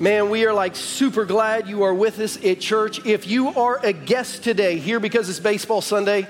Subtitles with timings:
[0.00, 3.04] Man, we are like super glad you are with us at church.
[3.04, 6.28] If you are a guest today here because it's Baseball Sunday,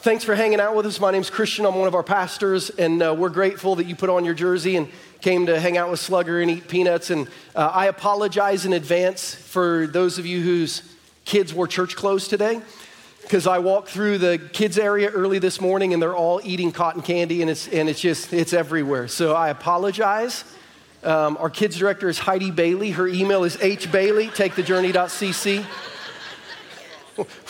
[0.00, 0.98] thanks for hanging out with us.
[0.98, 1.64] My name's Christian.
[1.64, 4.74] I'm one of our pastors, and uh, we're grateful that you put on your jersey
[4.74, 4.88] and
[5.20, 7.10] came to hang out with Slugger and eat peanuts.
[7.10, 10.82] And uh, I apologize in advance for those of you whose
[11.24, 12.60] kids wore church clothes today
[13.22, 17.00] because I walked through the kids area early this morning and they're all eating cotton
[17.00, 19.06] candy and it's, and it's just, it's everywhere.
[19.06, 20.42] So I apologize.
[21.04, 22.90] Um, our kids director is Heidi Bailey.
[22.90, 25.66] Her email is hbailey, takethejourney.cc.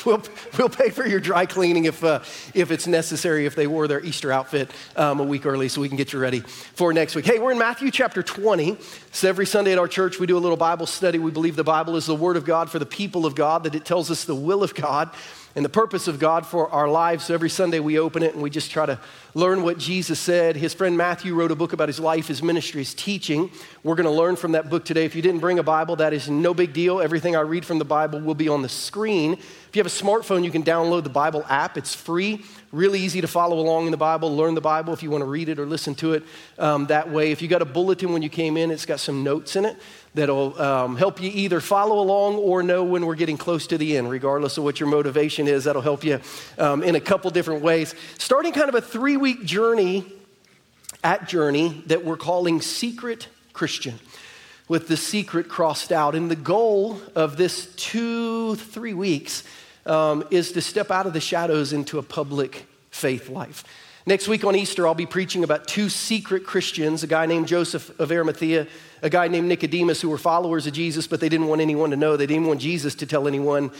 [0.05, 0.23] We'll,
[0.59, 2.21] we'll pay for your dry cleaning if, uh,
[2.53, 5.89] if it's necessary, if they wore their Easter outfit um, a week early, so we
[5.89, 7.25] can get you ready for next week.
[7.25, 8.77] Hey, we're in Matthew chapter 20.
[9.13, 11.19] So every Sunday at our church, we do a little Bible study.
[11.19, 13.75] We believe the Bible is the Word of God for the people of God, that
[13.75, 15.09] it tells us the will of God
[15.57, 17.27] and the purpose of God for our lives.
[17.27, 18.99] So every Sunday we open it and we just try to
[19.35, 20.57] learn what Jesus said.
[20.57, 23.51] His friend Matthew wrote a book about his life, his ministry, his teaching.
[23.83, 25.05] We're going to learn from that book today.
[25.05, 27.01] If you didn't bring a Bible, that is no big deal.
[27.01, 29.35] Everything I read from the Bible will be on the screen.
[29.35, 31.77] If you have a smartphone, you can download the Bible app.
[31.77, 35.11] It's free, really easy to follow along in the Bible, learn the Bible if you
[35.11, 36.25] want to read it or listen to it
[36.59, 37.31] um, that way.
[37.33, 39.77] If you got a bulletin when you came in, it's got some notes in it
[40.15, 43.97] that'll um, help you either follow along or know when we're getting close to the
[43.97, 45.65] end, regardless of what your motivation is.
[45.65, 46.21] That'll help you
[46.59, 47.95] um, in a couple different ways.
[48.19, 50.05] Starting kind of a three week journey
[51.03, 53.99] at Journey that we're calling Secret Christian,
[54.69, 56.15] with the secret crossed out.
[56.15, 59.45] And the goal of this two, three weeks
[59.87, 63.65] um, is to step out of the shadows into a public faith life.
[64.07, 67.99] Next week on Easter, I'll be preaching about two secret Christians a guy named Joseph
[67.99, 68.67] of Arimathea,
[69.01, 71.97] a guy named Nicodemus, who were followers of Jesus, but they didn't want anyone to
[71.97, 72.19] know.
[72.19, 73.71] They didn't want Jesus to tell anyone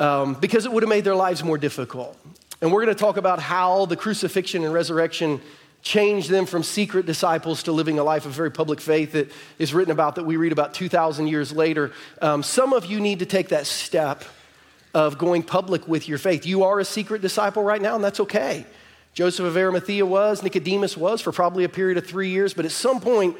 [0.00, 2.18] um, because it would have made their lives more difficult.
[2.60, 5.40] And we're going to talk about how the crucifixion and resurrection
[5.80, 9.72] changed them from secret disciples to living a life of very public faith that is
[9.72, 11.92] written about that we read about 2,000 years later.
[12.20, 14.24] Um, some of you need to take that step
[14.92, 16.46] of going public with your faith.
[16.46, 18.66] You are a secret disciple right now, and that's okay.
[19.14, 22.70] Joseph of Arimathea was, Nicodemus was for probably a period of three years, but at
[22.70, 23.36] some point,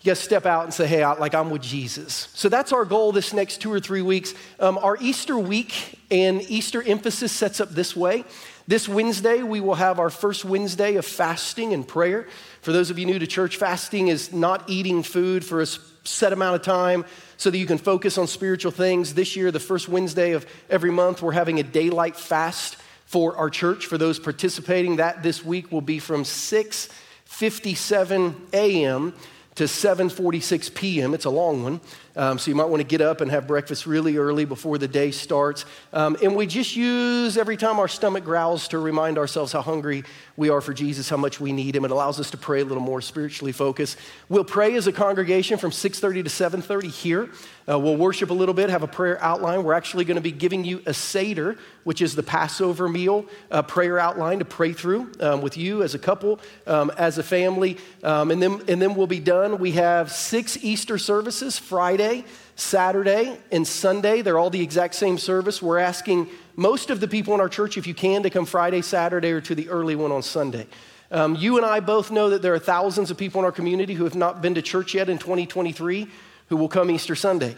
[0.00, 2.28] you got to step out and say, hey, I, like I'm with Jesus.
[2.34, 4.34] So that's our goal this next two or three weeks.
[4.58, 8.24] Um, our Easter week and Easter emphasis sets up this way.
[8.66, 12.26] This Wednesday, we will have our first Wednesday of fasting and prayer.
[12.62, 15.66] For those of you new to church, fasting is not eating food for a
[16.02, 17.04] set amount of time
[17.36, 19.14] so that you can focus on spiritual things.
[19.14, 22.76] This year, the first Wednesday of every month, we're having a daylight fast
[23.12, 23.84] for our church.
[23.84, 29.12] For those participating, that this week will be from 6:57 a.m.
[29.54, 31.12] to 7:46 p.m.
[31.12, 31.82] It's a long one.
[32.14, 34.88] Um, so you might want to get up and have breakfast really early before the
[34.88, 35.64] day starts.
[35.92, 40.04] Um, and we just use every time our stomach growls to remind ourselves how hungry
[40.36, 41.84] we are for Jesus, how much we need him.
[41.84, 43.98] It allows us to pray a little more spiritually focused.
[44.28, 47.30] We'll pray as a congregation from 6:30 to 7:30 here.
[47.68, 49.62] Uh, we'll worship a little bit, have a prayer outline.
[49.62, 53.62] We're actually going to be giving you a Seder, which is the Passover meal a
[53.62, 57.78] prayer outline to pray through um, with you as a couple, um, as a family.
[58.02, 59.58] Um, and, then, and then we'll be done.
[59.58, 62.01] We have six Easter services Friday.
[62.02, 62.24] Friday,
[62.56, 64.22] Saturday, and Sunday.
[64.22, 65.62] They're all the exact same service.
[65.62, 68.82] We're asking most of the people in our church, if you can, to come Friday,
[68.82, 70.66] Saturday, or to the early one on Sunday.
[71.12, 73.94] Um, you and I both know that there are thousands of people in our community
[73.94, 76.08] who have not been to church yet in 2023
[76.48, 77.54] who will come Easter Sunday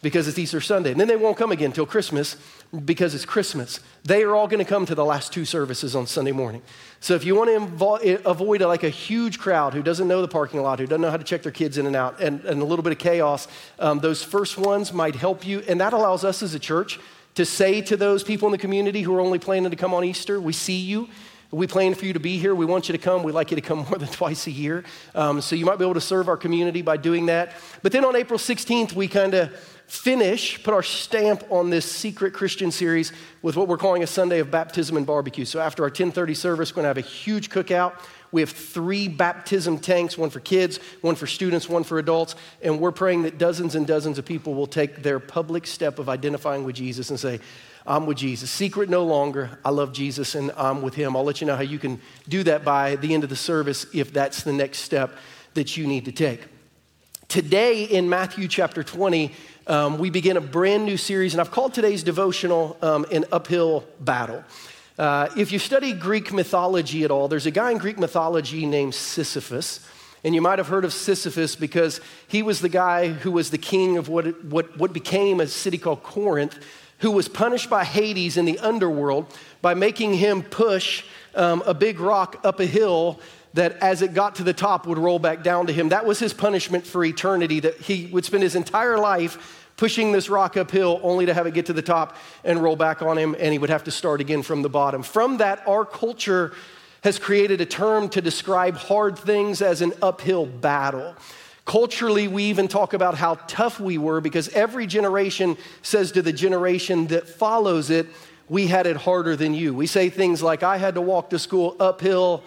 [0.00, 0.92] because it's Easter Sunday.
[0.92, 2.36] And then they won't come again until Christmas
[2.84, 3.80] because it's Christmas.
[4.04, 6.62] They are all going to come to the last two services on Sunday morning.
[7.00, 10.06] So if you want to invo- eh, avoid a, like a huge crowd who doesn't
[10.06, 12.20] know the parking lot, who doesn't know how to check their kids in and out,
[12.20, 13.48] and, and a little bit of chaos,
[13.80, 15.64] um, those first ones might help you.
[15.66, 17.00] And that allows us as a church
[17.34, 20.04] to say to those people in the community who are only planning to come on
[20.04, 21.08] Easter, we see you.
[21.50, 22.54] We plan for you to be here.
[22.54, 23.22] We want you to come.
[23.22, 24.84] We'd like you to come more than twice a year.
[25.14, 27.54] Um, so you might be able to serve our community by doing that.
[27.82, 32.34] But then on April 16th, we kind of finish, put our stamp on this secret
[32.34, 35.46] Christian series with what we're calling a Sunday of baptism and barbecue.
[35.46, 37.98] So after our 1030 service, we're going to have a huge cookout.
[38.30, 42.78] We have three baptism tanks, one for kids, one for students, one for adults, and
[42.78, 46.64] we're praying that dozens and dozens of people will take their public step of identifying
[46.64, 47.40] with Jesus and say,
[47.86, 48.50] I'm with Jesus.
[48.50, 49.58] Secret no longer.
[49.64, 51.16] I love Jesus and I'm with him.
[51.16, 51.98] I'll let you know how you can
[52.28, 55.16] do that by the end of the service if that's the next step
[55.54, 56.44] that you need to take.
[57.28, 59.32] Today in Matthew chapter 20,
[59.68, 63.84] um, we begin a brand new series, and I've called today's devotional um, An Uphill
[64.00, 64.42] Battle.
[64.98, 68.94] Uh, if you study Greek mythology at all, there's a guy in Greek mythology named
[68.94, 69.86] Sisyphus.
[70.24, 73.58] And you might have heard of Sisyphus because he was the guy who was the
[73.58, 76.58] king of what, what, what became a city called Corinth,
[76.98, 79.32] who was punished by Hades in the underworld
[79.62, 81.04] by making him push
[81.36, 83.20] um, a big rock up a hill
[83.54, 85.90] that as it got to the top would roll back down to him.
[85.90, 90.28] That was his punishment for eternity, that he would spend his entire life pushing this
[90.28, 93.34] rock uphill only to have it get to the top and roll back on him,
[93.38, 95.02] and he would have to start again from the bottom.
[95.02, 96.52] From that, our culture
[97.04, 101.14] has created a term to describe hard things as an uphill battle.
[101.64, 106.32] Culturally, we even talk about how tough we were because every generation says to the
[106.32, 108.06] generation that follows it,
[108.48, 109.74] we had it harder than you.
[109.74, 112.42] We say things like, I had to walk to school uphill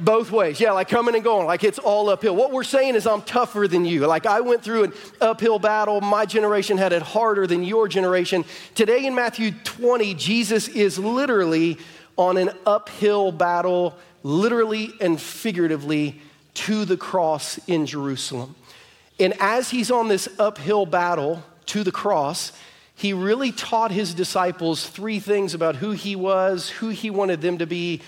[0.00, 0.60] both ways.
[0.60, 2.36] Yeah, like coming and going, like it's all uphill.
[2.36, 4.06] What we're saying is, I'm tougher than you.
[4.06, 6.00] Like I went through an uphill battle.
[6.00, 8.44] My generation had it harder than your generation.
[8.74, 11.78] Today in Matthew 20, Jesus is literally
[12.16, 16.20] on an uphill battle, literally and figuratively,
[16.54, 18.56] to the cross in Jerusalem.
[19.20, 22.52] And as he's on this uphill battle to the cross,
[22.94, 27.58] he really taught his disciples three things about who he was, who he wanted them
[27.58, 28.00] to be,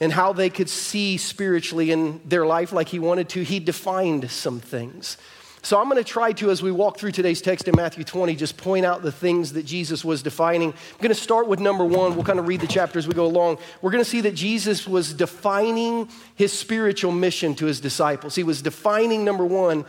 [0.00, 3.42] and how they could see spiritually in their life like he wanted to.
[3.42, 5.16] He defined some things.
[5.64, 8.36] So I'm going to try to, as we walk through today's text in Matthew 20,
[8.36, 10.72] just point out the things that Jesus was defining.
[10.72, 12.14] I'm going to start with number one.
[12.14, 13.56] We'll kind of read the chapter as we go along.
[13.80, 18.34] We're going to see that Jesus was defining his spiritual mission to his disciples.
[18.34, 19.86] He was defining, number one,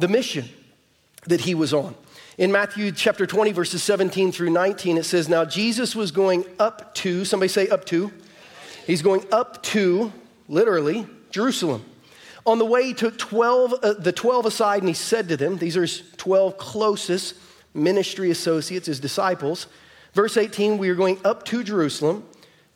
[0.00, 0.48] the mission
[1.28, 1.94] that he was on.
[2.36, 6.96] In Matthew chapter 20, verses 17 through 19, it says, Now Jesus was going up
[6.96, 8.10] to, somebody say up to.
[8.86, 10.12] He's going up to,
[10.48, 11.84] literally, Jerusalem.
[12.44, 15.58] On the way, he took 12, uh, the 12 aside and he said to them,
[15.58, 17.34] These are his 12 closest
[17.74, 19.68] ministry associates, his disciples.
[20.12, 22.24] Verse 18, we are going up to Jerusalem,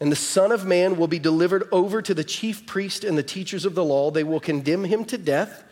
[0.00, 3.22] and the Son of Man will be delivered over to the chief priest and the
[3.22, 4.10] teachers of the law.
[4.10, 5.64] They will condemn him to death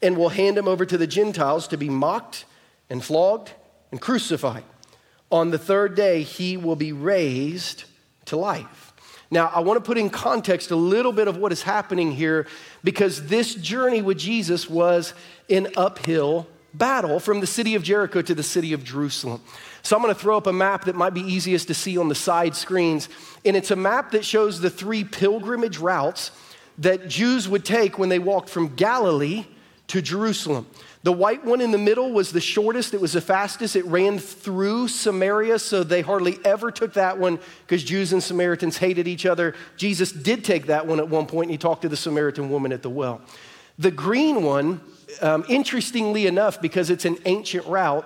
[0.00, 2.44] and will hand him over to the Gentiles to be mocked
[2.88, 3.52] and flogged
[3.90, 4.64] and crucified.
[5.30, 7.84] On the third day, he will be raised
[8.26, 8.89] to life.
[9.30, 12.46] Now, I want to put in context a little bit of what is happening here
[12.82, 15.14] because this journey with Jesus was
[15.48, 19.40] an uphill battle from the city of Jericho to the city of Jerusalem.
[19.82, 22.08] So I'm going to throw up a map that might be easiest to see on
[22.08, 23.08] the side screens.
[23.44, 26.32] And it's a map that shows the three pilgrimage routes
[26.78, 29.46] that Jews would take when they walked from Galilee
[29.88, 30.66] to Jerusalem.
[31.02, 33.74] The white one in the middle was the shortest, it was the fastest.
[33.74, 38.76] It ran through Samaria, so they hardly ever took that one because Jews and Samaritans
[38.76, 39.54] hated each other.
[39.76, 42.70] Jesus did take that one at one point, and he talked to the Samaritan woman
[42.70, 43.22] at the well.
[43.78, 44.82] The green one,
[45.22, 48.04] um, interestingly enough, because it's an ancient route,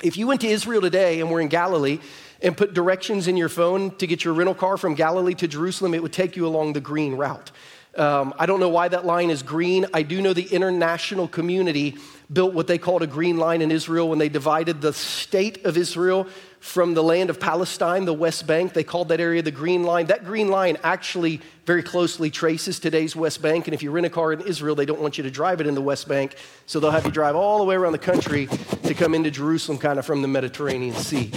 [0.00, 1.98] if you went to Israel today and were in Galilee
[2.42, 5.94] and put directions in your phone to get your rental car from Galilee to Jerusalem,
[5.94, 7.50] it would take you along the green route.
[7.96, 9.86] Um, I don't know why that line is green.
[9.92, 11.96] I do know the international community
[12.32, 15.76] built what they called a green line in Israel when they divided the state of
[15.76, 16.28] Israel
[16.60, 18.74] from the land of Palestine, the West Bank.
[18.74, 20.06] They called that area the Green Line.
[20.06, 23.66] That Green Line actually very closely traces today's West Bank.
[23.66, 25.66] And if you rent a car in Israel, they don't want you to drive it
[25.66, 26.36] in the West Bank.
[26.66, 28.46] So they'll have you drive all the way around the country
[28.84, 31.32] to come into Jerusalem, kind of from the Mediterranean Sea.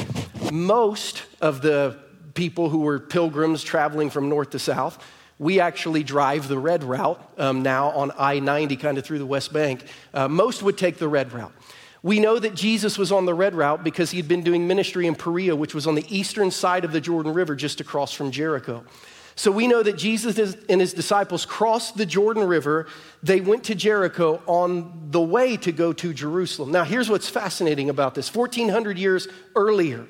[0.51, 1.97] Most of the
[2.35, 5.03] people who were pilgrims traveling from north to south
[5.43, 9.25] we actually drive the red route um, now on I 90, kind of through the
[9.25, 9.83] West Bank.
[10.13, 11.51] Uh, most would take the red route.
[12.01, 15.15] We know that Jesus was on the red route because he'd been doing ministry in
[15.15, 18.83] Perea, which was on the eastern side of the Jordan River, just across from Jericho.
[19.35, 22.87] So we know that Jesus and his disciples crossed the Jordan River.
[23.23, 26.71] They went to Jericho on the way to go to Jerusalem.
[26.71, 30.05] Now, here's what's fascinating about this 1400 years earlier,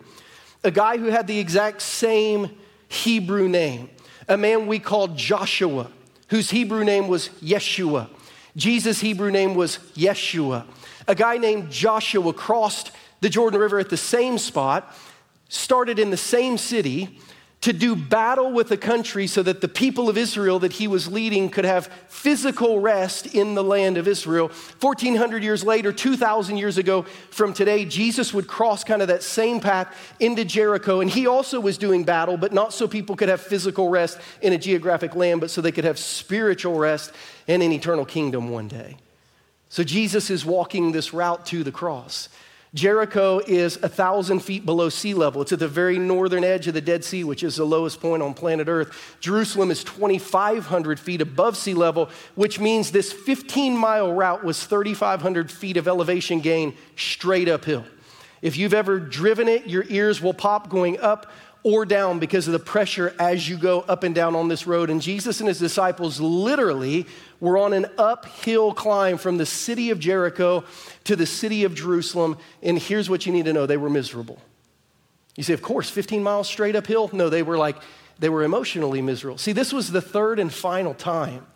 [0.64, 2.52] a guy who had the exact same
[2.88, 3.90] Hebrew name,
[4.28, 5.90] a man we called Joshua,
[6.30, 8.10] whose Hebrew name was Yeshua.
[8.56, 10.66] Jesus' Hebrew name was Yeshua.
[11.08, 14.96] A guy named Joshua crossed the Jordan River at the same spot,
[15.50, 17.20] started in the same city,
[17.64, 21.10] to do battle with the country so that the people of Israel that he was
[21.10, 24.52] leading could have physical rest in the land of Israel.
[24.82, 29.62] 1400 years later, 2000 years ago from today, Jesus would cross kind of that same
[29.62, 29.88] path
[30.20, 31.00] into Jericho.
[31.00, 34.52] And he also was doing battle, but not so people could have physical rest in
[34.52, 37.14] a geographic land, but so they could have spiritual rest
[37.48, 38.98] in an eternal kingdom one day.
[39.70, 42.28] So Jesus is walking this route to the cross.
[42.74, 45.44] Jericho is a thousand feet below sea level.
[45.44, 48.24] It's at the very northern edge of the Dead Sea, which is the lowest point
[48.24, 49.16] on planet Earth.
[49.20, 55.52] Jerusalem is 2,500 feet above sea level, which means this 15 mile route was 3,500
[55.52, 57.86] feet of elevation gain straight uphill.
[58.42, 61.32] If you've ever driven it, your ears will pop going up
[61.64, 64.90] or down because of the pressure as you go up and down on this road.
[64.90, 67.08] And Jesus and his disciples literally
[67.40, 70.66] were on an uphill climb from the city of Jericho
[71.06, 72.38] to the city of Jerusalem.
[72.62, 74.40] And here's what you need to know they were miserable.
[75.36, 77.10] You say, of course, 15 miles straight uphill?
[77.14, 77.78] No, they were like,
[78.20, 79.38] they were emotionally miserable.
[79.38, 81.48] See, this was the third and final time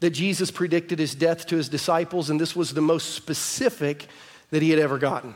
[0.00, 4.06] that Jesus predicted his death to his disciples, and this was the most specific
[4.50, 5.34] that he had ever gotten.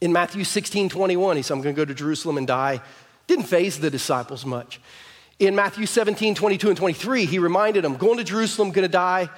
[0.00, 2.80] In Matthew 16 21, he said, I'm going to go to Jerusalem and die.
[3.26, 4.80] Didn't faze the disciples much.
[5.38, 9.30] In Matthew 17 22 and 23, he reminded them, Going to Jerusalem, to die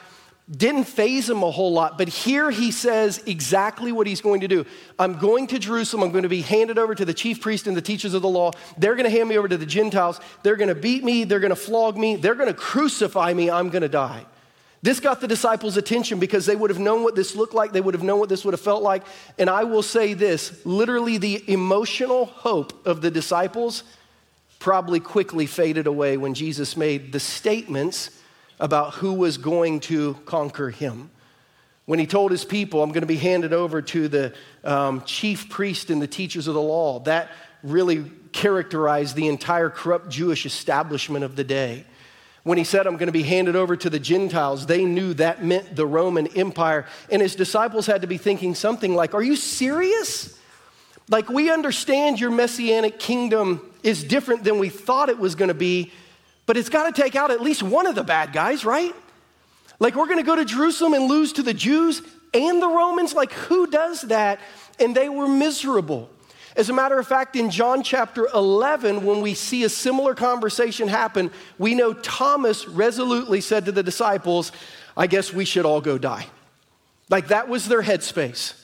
[0.48, 4.48] didn't faze him a whole lot, but here he says exactly what he's going to
[4.48, 4.64] do.
[4.96, 6.04] I'm going to Jerusalem.
[6.04, 8.28] I'm going to be handed over to the chief priest and the teachers of the
[8.28, 8.52] law.
[8.78, 10.20] They're going to hand me over to the Gentiles.
[10.44, 11.24] They're going to beat me.
[11.24, 12.14] They're going to flog me.
[12.14, 13.50] They're going to crucify me.
[13.50, 14.24] I'm going to die.
[14.83, 17.73] This got the disciples' attention because they would have known what this looked like.
[17.73, 19.02] They would have known what this would have felt like.
[19.38, 23.83] And I will say this literally, the emotional hope of the disciples
[24.59, 28.11] probably quickly faded away when Jesus made the statements
[28.59, 31.11] about who was going to conquer him.
[31.85, 35.49] When he told his people, I'm going to be handed over to the um, chief
[35.49, 37.30] priest and the teachers of the law, that
[37.62, 41.85] really characterized the entire corrupt Jewish establishment of the day.
[42.46, 45.44] When he said, I'm going to be handed over to the Gentiles, they knew that
[45.44, 46.86] meant the Roman Empire.
[47.10, 50.38] And his disciples had to be thinking something like, Are you serious?
[51.08, 55.54] Like, we understand your messianic kingdom is different than we thought it was going to
[55.54, 55.90] be,
[56.46, 58.94] but it's got to take out at least one of the bad guys, right?
[59.80, 62.00] Like, we're going to go to Jerusalem and lose to the Jews
[62.32, 63.12] and the Romans?
[63.12, 64.38] Like, who does that?
[64.78, 66.08] And they were miserable.
[66.56, 70.88] As a matter of fact, in John chapter 11, when we see a similar conversation
[70.88, 74.52] happen, we know Thomas resolutely said to the disciples,
[74.96, 76.26] I guess we should all go die.
[77.10, 78.58] Like, that was their headspace.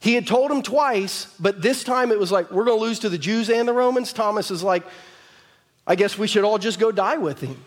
[0.00, 2.98] He had told them twice, but this time it was like, we're going to lose
[3.00, 4.14] to the Jews and the Romans.
[4.14, 4.82] Thomas is like,
[5.86, 7.62] I guess we should all just go die with him.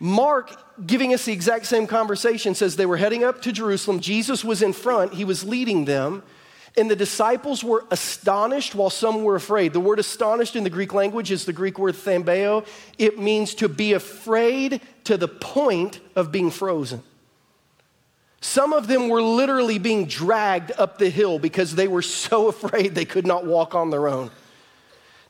[0.00, 0.52] Mark,
[0.84, 4.00] giving us the exact same conversation, says they were heading up to Jerusalem.
[4.00, 6.24] Jesus was in front, he was leading them.
[6.76, 9.74] And the disciples were astonished while some were afraid.
[9.74, 12.66] The word astonished in the Greek language is the Greek word thambeo.
[12.96, 17.02] It means to be afraid to the point of being frozen.
[18.40, 22.94] Some of them were literally being dragged up the hill because they were so afraid
[22.94, 24.30] they could not walk on their own.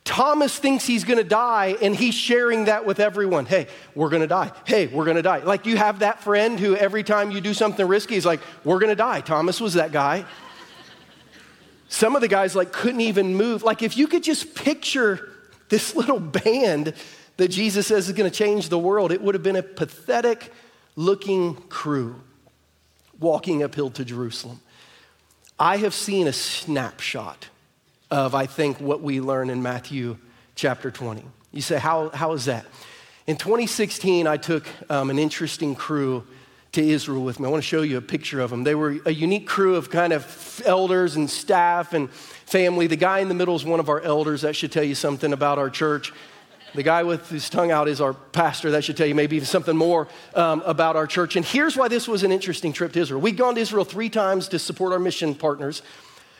[0.04, 3.46] Thomas thinks he's gonna die and he's sharing that with everyone.
[3.46, 4.50] Hey, we're gonna die.
[4.64, 5.38] Hey, we're gonna die.
[5.38, 8.80] Like you have that friend who every time you do something risky, is like, we're
[8.80, 9.20] gonna die.
[9.20, 10.25] Thomas was that guy.
[11.92, 13.62] Some of the guys like couldn't even move.
[13.62, 15.28] Like if you could just picture
[15.68, 16.94] this little band
[17.37, 20.50] that Jesus says is gonna change the world, it would have been a pathetic
[20.96, 22.18] looking crew
[23.20, 24.62] walking uphill to Jerusalem.
[25.58, 27.50] I have seen a snapshot
[28.11, 30.16] of, I think, what we learn in Matthew
[30.54, 31.22] chapter 20.
[31.52, 32.64] You say, how, how is that?
[33.26, 36.26] In 2016, I took um, an interesting crew
[36.72, 37.46] to Israel with me.
[37.46, 38.64] I want to show you a picture of them.
[38.64, 42.86] They were a unique crew of kind of elders and staff and family.
[42.86, 44.40] The guy in the middle is one of our elders.
[44.40, 46.14] That should tell you something about our church.
[46.74, 48.70] The guy with his tongue out is our pastor.
[48.70, 51.36] That should tell you maybe something more um, about our church.
[51.36, 53.20] And here's why this was an interesting trip to Israel.
[53.20, 55.82] We'd gone to Israel three times to support our mission partners.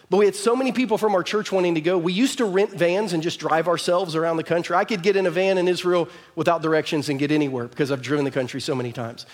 [0.09, 1.99] But we had so many people from our church wanting to go.
[1.99, 4.77] We used to rent vans and just drive ourselves around the country.
[4.77, 8.03] I could get in a van in Israel without directions and get anywhere because I've
[8.03, 9.27] driven the country so many times.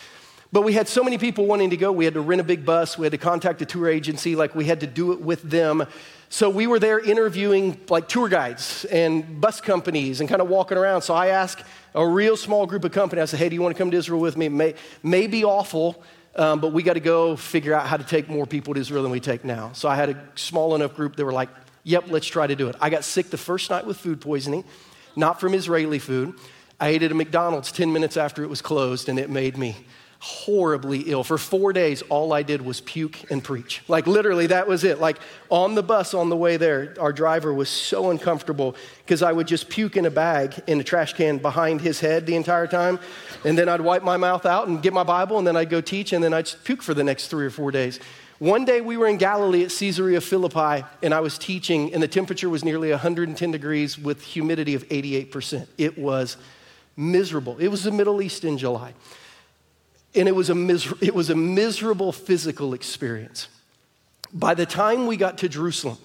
[0.51, 1.93] But we had so many people wanting to go.
[1.93, 2.97] We had to rent a big bus.
[2.97, 4.35] We had to contact a tour agency.
[4.35, 5.87] Like we had to do it with them.
[6.31, 10.79] So we were there interviewing like tour guides and bus companies and kind of walking
[10.79, 11.03] around.
[11.03, 11.65] So I asked
[11.95, 13.97] a real small group of companies, I said, "Hey, do you want to come to
[13.97, 14.47] Israel with me?
[14.47, 16.03] It may, may be awful,
[16.37, 19.03] um, but we got to go figure out how to take more people to Israel
[19.03, 19.73] than we take now.
[19.73, 21.49] So I had a small enough group that were like,
[21.83, 22.77] yep, let's try to do it.
[22.81, 24.65] I got sick the first night with food poisoning,
[25.17, 26.35] not from Israeli food.
[26.79, 29.77] I ate at a McDonald's 10 minutes after it was closed, and it made me
[30.21, 31.23] horribly ill.
[31.23, 33.83] For four days, all I did was puke and preach.
[33.87, 34.99] Like literally, that was it.
[34.99, 39.33] Like on the bus on the way there, our driver was so uncomfortable because I
[39.33, 42.67] would just puke in a bag in a trash can behind his head the entire
[42.67, 42.99] time.
[43.45, 45.81] And then I'd wipe my mouth out and get my Bible, and then I'd go
[45.81, 48.01] teach, and then I'd puke for the next three or four days.
[48.41, 52.09] One day we were in Galilee at Caesarea Philippi, and I was teaching, and the
[52.09, 55.67] temperature was nearly 110 degrees with humidity of 88%.
[55.77, 56.37] It was
[56.97, 57.57] miserable.
[57.59, 58.95] It was the Middle East in July.
[60.19, 63.49] And it was, a it was a miserable physical experience.
[64.33, 65.97] By the time we got to Jerusalem,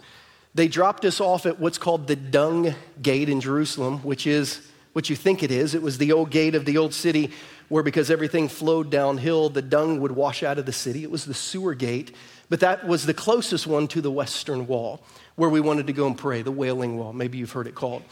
[0.54, 4.62] they dropped us off at what's called the Dung Gate in Jerusalem, which is
[4.94, 5.74] what you think it is.
[5.74, 7.32] It was the old gate of the old city
[7.70, 11.02] where, because everything flowed downhill, the dung would wash out of the city.
[11.02, 12.16] It was the sewer gate,
[12.50, 15.02] but that was the closest one to the western wall
[15.36, 17.14] where we wanted to go and pray, the Wailing Wall.
[17.14, 18.04] Maybe you've heard it called.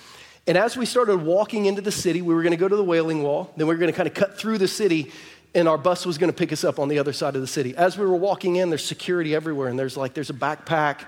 [0.48, 2.84] And as we started walking into the city, we were going to go to the
[2.84, 5.12] Wailing Wall, then we were going to kind of cut through the city
[5.54, 7.48] and our bus was going to pick us up on the other side of the
[7.48, 7.76] city.
[7.76, 11.06] As we were walking in, there's security everywhere, and there's like, there's a backpack.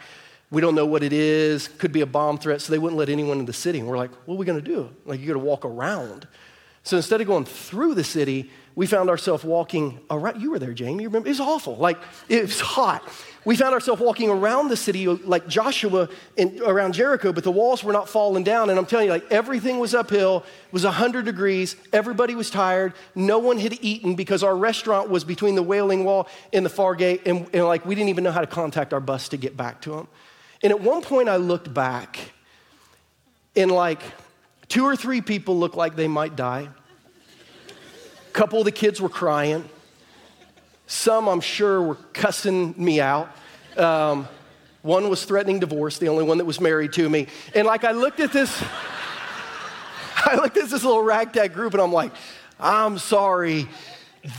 [0.51, 1.67] We don't know what it is.
[1.67, 3.79] Could be a bomb threat, so they wouldn't let anyone in the city.
[3.79, 4.89] And we're like, what are we going to do?
[5.05, 6.27] Like, you got to walk around.
[6.83, 10.41] So instead of going through the city, we found ourselves walking around.
[10.41, 11.03] You were there, Jamie.
[11.03, 11.27] You remember?
[11.27, 11.77] It was awful.
[11.77, 11.97] Like,
[12.27, 13.03] it was hot.
[13.45, 16.07] We found ourselves walking around the city like Joshua
[16.37, 18.69] in, around Jericho, but the walls were not falling down.
[18.69, 20.45] And I'm telling you, like, everything was uphill.
[20.67, 21.75] It was 100 degrees.
[21.91, 22.93] Everybody was tired.
[23.15, 26.95] No one had eaten because our restaurant was between the Wailing Wall and the far
[26.95, 27.23] gate.
[27.25, 29.81] And, and like, we didn't even know how to contact our bus to get back
[29.81, 30.07] to them.
[30.63, 32.17] And at one point, I looked back,
[33.53, 34.01] and like,
[34.69, 36.69] two or three people looked like they might die.
[37.67, 39.67] A couple of the kids were crying.
[40.93, 43.35] Some, I'm sure, were cussing me out.
[43.75, 44.27] Um,
[44.83, 47.27] one was threatening divorce, the only one that was married to me.
[47.55, 48.63] And like I looked at this,
[50.17, 52.11] I looked at this little ragtag group and I'm like,
[52.59, 53.67] I'm sorry,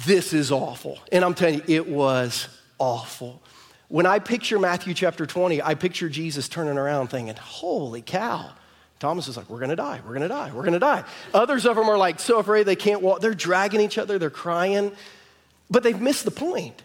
[0.07, 1.01] this is awful.
[1.11, 2.47] And I'm telling you, it was
[2.79, 3.43] awful.
[3.89, 8.53] When I picture Matthew chapter 20, I picture Jesus turning around thinking, holy cow.
[9.01, 11.03] Thomas is like, we're gonna die, we're gonna die, we're gonna die.
[11.35, 13.21] Others of them are like so afraid they can't walk.
[13.21, 14.93] They're dragging each other, they're crying.
[15.71, 16.83] But they've missed the point.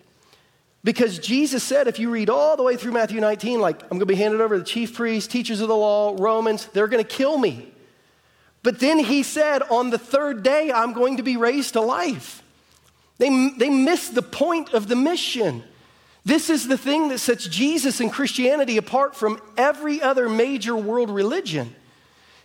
[0.83, 3.99] Because Jesus said, if you read all the way through Matthew 19, like, I'm going
[3.99, 7.03] to be handed over to the chief priests, teachers of the law, Romans, they're going
[7.03, 7.73] to kill me.
[8.63, 12.43] But then he said, on the third day, I'm going to be raised to life.
[13.17, 15.63] They, they missed the point of the mission.
[16.23, 21.09] This is the thing that sets Jesus and Christianity apart from every other major world
[21.09, 21.75] religion.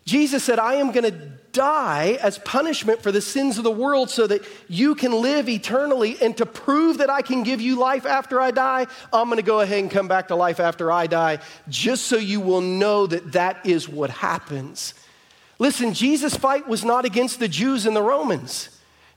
[0.05, 1.19] Jesus said, I am going to
[1.53, 6.17] die as punishment for the sins of the world so that you can live eternally.
[6.21, 9.43] And to prove that I can give you life after I die, I'm going to
[9.43, 13.07] go ahead and come back to life after I die, just so you will know
[13.07, 14.93] that that is what happens.
[15.59, 18.69] Listen, Jesus' fight was not against the Jews and the Romans.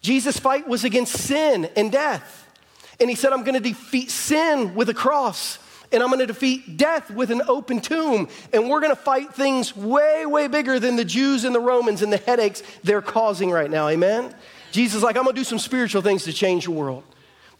[0.01, 2.45] Jesus' fight was against sin and death.
[2.99, 5.59] And he said, I'm going to defeat sin with a cross
[5.91, 8.27] and I'm going to defeat death with an open tomb.
[8.53, 12.01] And we're going to fight things way, way bigger than the Jews and the Romans
[12.01, 13.87] and the headaches they're causing right now.
[13.87, 14.33] Amen?
[14.71, 17.03] Jesus like, I'm going to do some spiritual things to change the world,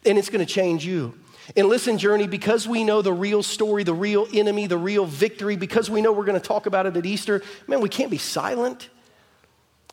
[0.05, 1.17] and it's going to change you.
[1.55, 5.55] And listen, Journey, because we know the real story, the real enemy, the real victory,
[5.55, 8.17] because we know we're going to talk about it at Easter, man, we can't be
[8.17, 8.89] silent.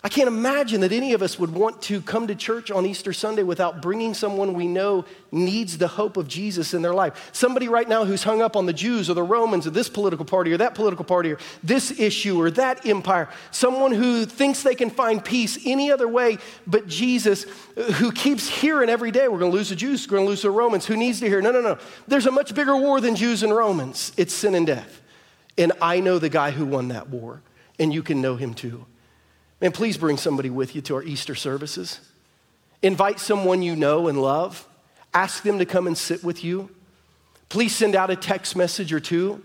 [0.04, 3.14] I can't imagine that any of us would want to come to church on Easter
[3.14, 7.30] Sunday without bringing someone we know needs the hope of Jesus in their life.
[7.32, 10.26] Somebody right now who's hung up on the Jews or the Romans or this political
[10.26, 13.30] party or that political party or this issue or that empire.
[13.50, 16.36] Someone who thinks they can find peace any other way
[16.66, 17.46] but Jesus,
[17.94, 20.42] who keeps hearing every day, we're going to lose the Jews, we're going to lose
[20.42, 20.84] the Romans.
[20.84, 21.40] Who needs to hear?
[21.40, 21.78] No, no, no.
[22.06, 24.12] There's a much bigger war than Jews and Romans.
[24.18, 25.00] It's sin and death.
[25.56, 27.40] And I know the guy who won that war,
[27.78, 28.84] and you can know him too.
[29.64, 31.98] And please bring somebody with you to our Easter services.
[32.82, 34.68] Invite someone you know and love.
[35.14, 36.68] Ask them to come and sit with you.
[37.48, 39.42] Please send out a text message or two.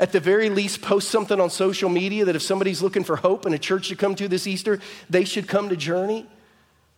[0.00, 3.46] At the very least, post something on social media that if somebody's looking for hope
[3.46, 6.26] and a church to come to this Easter, they should come to Journey.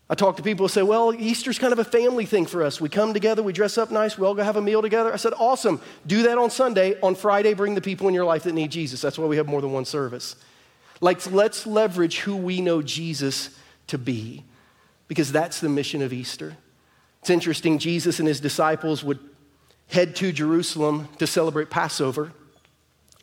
[0.08, 2.80] I talk to people who say, well, Easter's kind of a family thing for us.
[2.80, 5.12] We come together, we dress up nice, we all go have a meal together.
[5.12, 5.78] I said, awesome.
[6.06, 6.98] Do that on Sunday.
[7.02, 9.02] On Friday, bring the people in your life that need Jesus.
[9.02, 10.36] That's why we have more than one service.
[11.02, 13.50] Like, let's leverage who we know Jesus
[13.88, 14.44] to be,
[15.08, 16.56] because that's the mission of Easter.
[17.20, 19.18] It's interesting, Jesus and his disciples would
[19.88, 22.32] head to Jerusalem to celebrate Passover,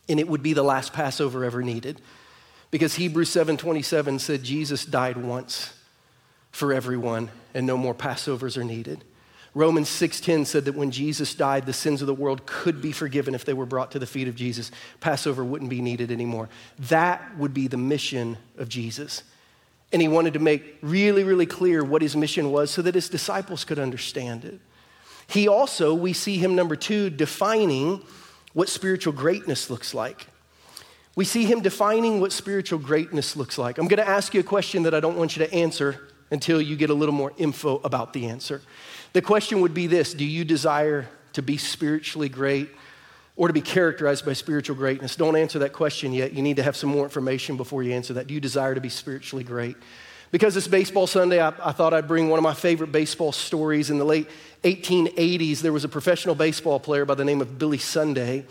[0.09, 2.01] and it would be the last Passover ever needed.
[2.69, 5.73] Because Hebrews 7:27 said Jesus died once
[6.51, 9.05] for everyone, and no more Passovers are needed.
[9.59, 13.35] Romans 6:10 said that when Jesus died, the sins of the world could be forgiven
[13.35, 14.71] if they were brought to the feet of Jesus.
[15.01, 16.47] Passover wouldn't be needed anymore.
[16.77, 19.21] That would be the mission of Jesus.
[19.91, 23.09] And he wanted to make really, really clear what his mission was so that his
[23.09, 24.61] disciples could understand it.
[25.27, 28.01] He also, we see him, number two, defining
[28.53, 30.27] what spiritual greatness looks like.
[31.17, 33.77] We see him defining what spiritual greatness looks like.
[33.77, 36.61] I'm going to ask you a question that I don't want you to answer until
[36.61, 38.61] you get a little more info about the answer.
[39.13, 42.69] The question would be this Do you desire to be spiritually great
[43.35, 45.15] or to be characterized by spiritual greatness?
[45.15, 46.33] Don't answer that question yet.
[46.33, 48.27] You need to have some more information before you answer that.
[48.27, 49.77] Do you desire to be spiritually great?
[50.31, 53.89] Because it's Baseball Sunday, I, I, thought I'd bring one of my favorite baseball stories.
[53.89, 54.29] In the late
[54.63, 58.45] 1880s, there was a professional baseball player by the name of Billy Sunday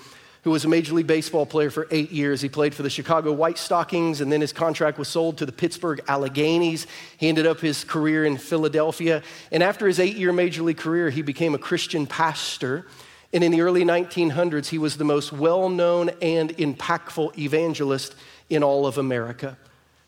[0.48, 2.40] who was a Major League Baseball player for eight years.
[2.40, 5.52] He played for the Chicago White Stockings, and then his contract was sold to the
[5.52, 6.86] Pittsburgh Alleghenies.
[7.18, 9.22] He ended up his career in Philadelphia.
[9.52, 12.86] And after his eight year Major League career, he became a Christian pastor.
[13.30, 18.14] And in the early 1900s, he was the most well known and impactful evangelist
[18.48, 19.58] in all of America.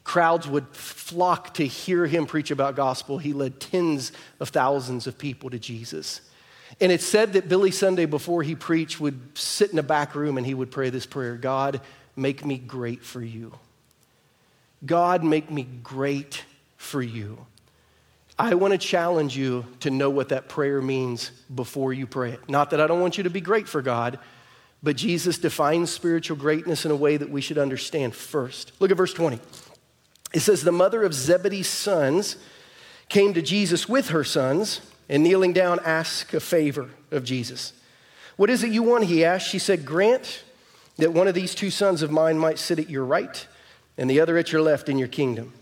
[0.05, 3.19] Crowds would flock to hear him preach about gospel.
[3.19, 6.23] He led tens of thousands of people to Jesus.
[6.81, 10.39] And it's said that Billy Sunday, before he preached, would sit in a back room
[10.39, 11.81] and he would pray this prayer God,
[12.17, 13.53] make me great for you.
[14.85, 16.45] God, make me great
[16.77, 17.45] for you.
[18.39, 22.49] I want to challenge you to know what that prayer means before you pray it.
[22.49, 24.19] Not that I don't want you to be great for God,
[24.83, 28.73] but Jesus defines spiritual greatness in a way that we should understand first.
[28.81, 29.39] Look at verse 20.
[30.33, 32.37] It says, The mother of Zebedee's sons
[33.11, 37.75] came to Jesus with her sons and kneeling down ask a favor of Jesus.
[38.37, 39.05] What is it you want?
[39.05, 39.49] He asked.
[39.49, 40.45] She said, Grant
[40.97, 43.47] that one of these two sons of mine might sit at your right
[43.99, 45.53] and the other at your left in your kingdom.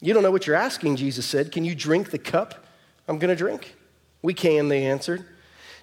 [0.00, 1.50] You don't know what you're asking, Jesus said.
[1.50, 2.66] Can you drink the cup
[3.08, 3.74] I'm going to drink?
[4.20, 5.24] We can, they answered.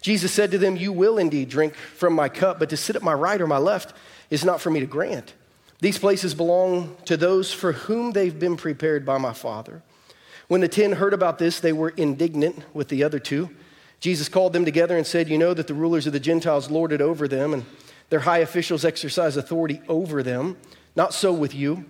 [0.02, 3.02] Jesus said to them, You will indeed drink from my cup, but to sit at
[3.02, 3.96] my right or my left
[4.30, 5.34] is not for me to grant.
[5.80, 9.82] These places belong to those for whom they've been prepared by my Father.
[10.48, 13.50] When the ten heard about this, they were indignant with the other two.
[14.00, 16.92] Jesus called them together and said, You know that the rulers of the Gentiles lord
[16.92, 17.66] it over them, and
[18.10, 20.58] their high officials exercise authority over them.
[20.96, 21.86] Not so with you.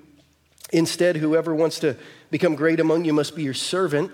[0.71, 1.95] Instead, whoever wants to
[2.31, 4.11] become great among you must be your servant,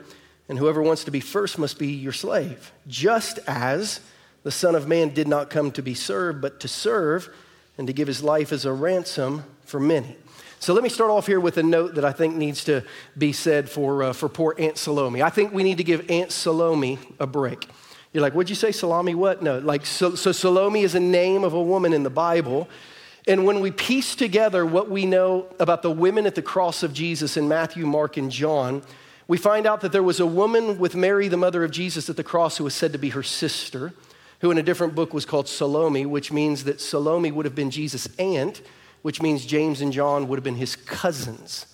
[0.50, 2.72] and whoever wants to be first must be your slave.
[2.88, 4.02] Just as
[4.44, 7.30] the Son of Man did not come to be served, but to serve
[7.78, 10.18] and to give his life as a ransom for many.
[10.62, 12.84] So let me start off here with a note that I think needs to
[13.18, 15.24] be said for, uh, for poor Aunt Salome.
[15.24, 17.68] I think we need to give Aunt Salome a break.
[18.14, 19.16] You're like, what'd you say, Salami?
[19.16, 19.42] What?
[19.42, 22.70] No, like, so, so Salome is a name of a woman in the Bible.
[23.28, 26.94] And when we piece together what we know about the women at the cross of
[26.94, 28.84] Jesus in Matthew, Mark, and John,
[29.28, 32.18] we find out that there was a woman with Mary, the mother of Jesus, at
[32.18, 33.94] the cross who was said to be her sister,
[34.42, 37.72] who in a different book was called Salome, which means that Salome would have been
[37.72, 38.62] Jesus' aunt,
[39.02, 41.66] which means James and John would have been his cousins.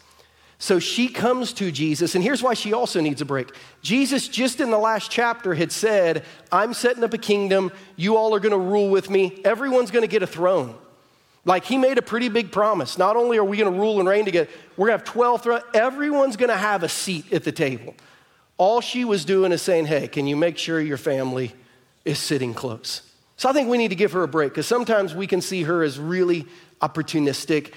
[0.60, 3.52] So she comes to Jesus, and here's why she also needs a break.
[3.84, 7.72] Jesus, just in the last chapter, had said, I'm setting up a kingdom.
[7.96, 9.40] You all are going to rule with me.
[9.46, 10.74] Everyone's going to get a throne.
[11.46, 12.98] Like he made a pretty big promise.
[12.98, 15.44] Not only are we going to rule and reign together, we're going to have 12
[15.44, 15.64] thrones.
[15.74, 17.96] Everyone's going to have a seat at the table.
[18.58, 21.54] All she was doing is saying, hey, can you make sure your family
[22.04, 23.04] is sitting close?
[23.38, 25.64] So I think we need to give her a break because sometimes we can see
[25.64, 26.48] her as really
[26.82, 27.74] opportunistic.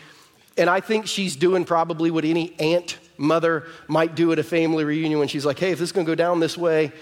[0.57, 4.85] And I think she's doing probably what any aunt, mother might do at a family
[4.85, 6.93] reunion when she's like, hey, if this is going to go down this way,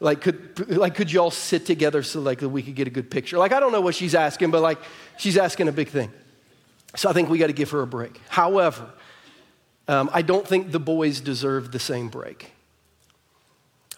[0.00, 2.90] like could, like, could you all sit together so like that we could get a
[2.90, 3.38] good picture?
[3.38, 4.78] Like, I don't know what she's asking, but like,
[5.16, 6.12] she's asking a big thing.
[6.96, 8.20] So I think we got to give her a break.
[8.28, 8.88] However,
[9.88, 12.52] um, I don't think the boys deserve the same break.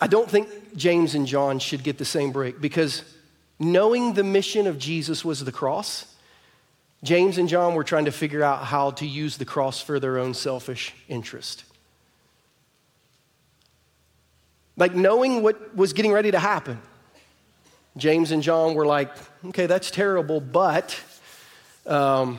[0.00, 3.02] I don't think James and John should get the same break because
[3.58, 6.14] knowing the mission of Jesus was the cross,
[7.02, 10.18] James and John were trying to figure out how to use the cross for their
[10.18, 11.64] own selfish interest.
[14.76, 16.80] Like knowing what was getting ready to happen.
[17.96, 19.10] James and John were like,
[19.46, 21.00] okay, that's terrible, but
[21.86, 22.38] um,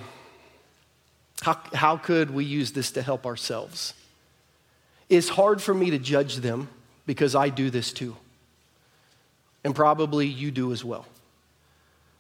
[1.42, 3.94] how, how could we use this to help ourselves?
[5.10, 6.68] It's hard for me to judge them
[7.06, 8.16] because I do this too.
[9.64, 11.06] And probably you do as well.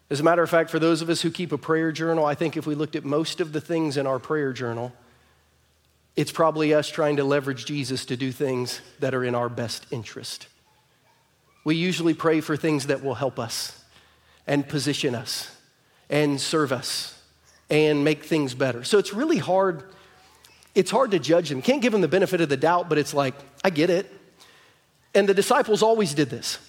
[0.09, 2.33] As a matter of fact, for those of us who keep a prayer journal, I
[2.33, 4.93] think if we looked at most of the things in our prayer journal,
[6.15, 9.85] it's probably us trying to leverage Jesus to do things that are in our best
[9.91, 10.47] interest.
[11.63, 13.83] We usually pray for things that will help us
[14.47, 15.53] and position us
[16.09, 17.21] and serve us
[17.69, 18.85] and make things better.
[18.85, 19.83] So it's really hard.
[20.73, 21.61] It's hard to judge them.
[21.61, 24.09] Can't give them the benefit of the doubt, but it's like, I get it.
[25.13, 26.59] And the disciples always did this.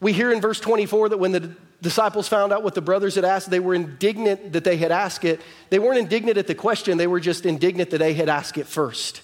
[0.00, 3.24] We hear in verse 24 that when the disciples found out what the brothers had
[3.24, 5.40] asked, they were indignant that they had asked it.
[5.70, 8.66] They weren't indignant at the question, they were just indignant that they had asked it
[8.66, 9.22] first.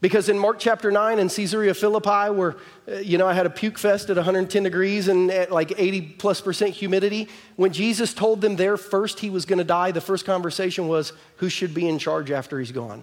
[0.00, 2.56] Because in Mark chapter 9 in Caesarea Philippi, where,
[2.88, 6.00] uh, you know, I had a puke fest at 110 degrees and at like 80
[6.18, 10.00] plus percent humidity, when Jesus told them there first he was going to die, the
[10.00, 13.02] first conversation was, who should be in charge after he's gone?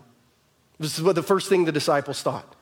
[0.80, 2.56] This is what the first thing the disciples thought.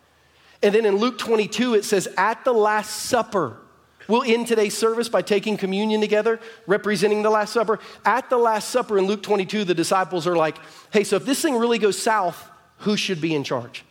[0.61, 3.57] And then in Luke 22, it says, at the Last Supper,
[4.07, 7.79] We'll end today's service by taking communion together, representing the Last Supper.
[8.03, 10.57] At the Last Supper in Luke 22, the disciples are like,
[10.91, 13.83] hey, so if this thing really goes south, who should be in charge?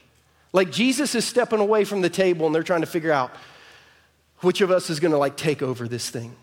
[0.53, 3.33] Like Jesus is stepping away from the table and they're trying to figure out
[4.41, 6.37] which of us is going to like take over this thing.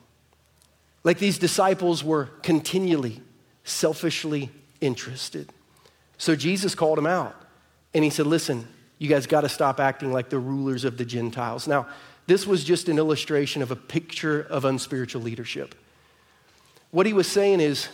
[1.04, 3.22] Like these disciples were continually
[3.64, 4.50] selfishly
[4.82, 5.50] interested.
[6.18, 7.36] So Jesus called them out
[7.94, 11.06] and he said, listen, you guys got to stop acting like the rulers of the
[11.06, 11.68] Gentiles.
[11.68, 11.88] Now,
[12.28, 15.76] this was just an illustration of a picture of unspiritual leadership.
[16.92, 17.90] What he was saying is,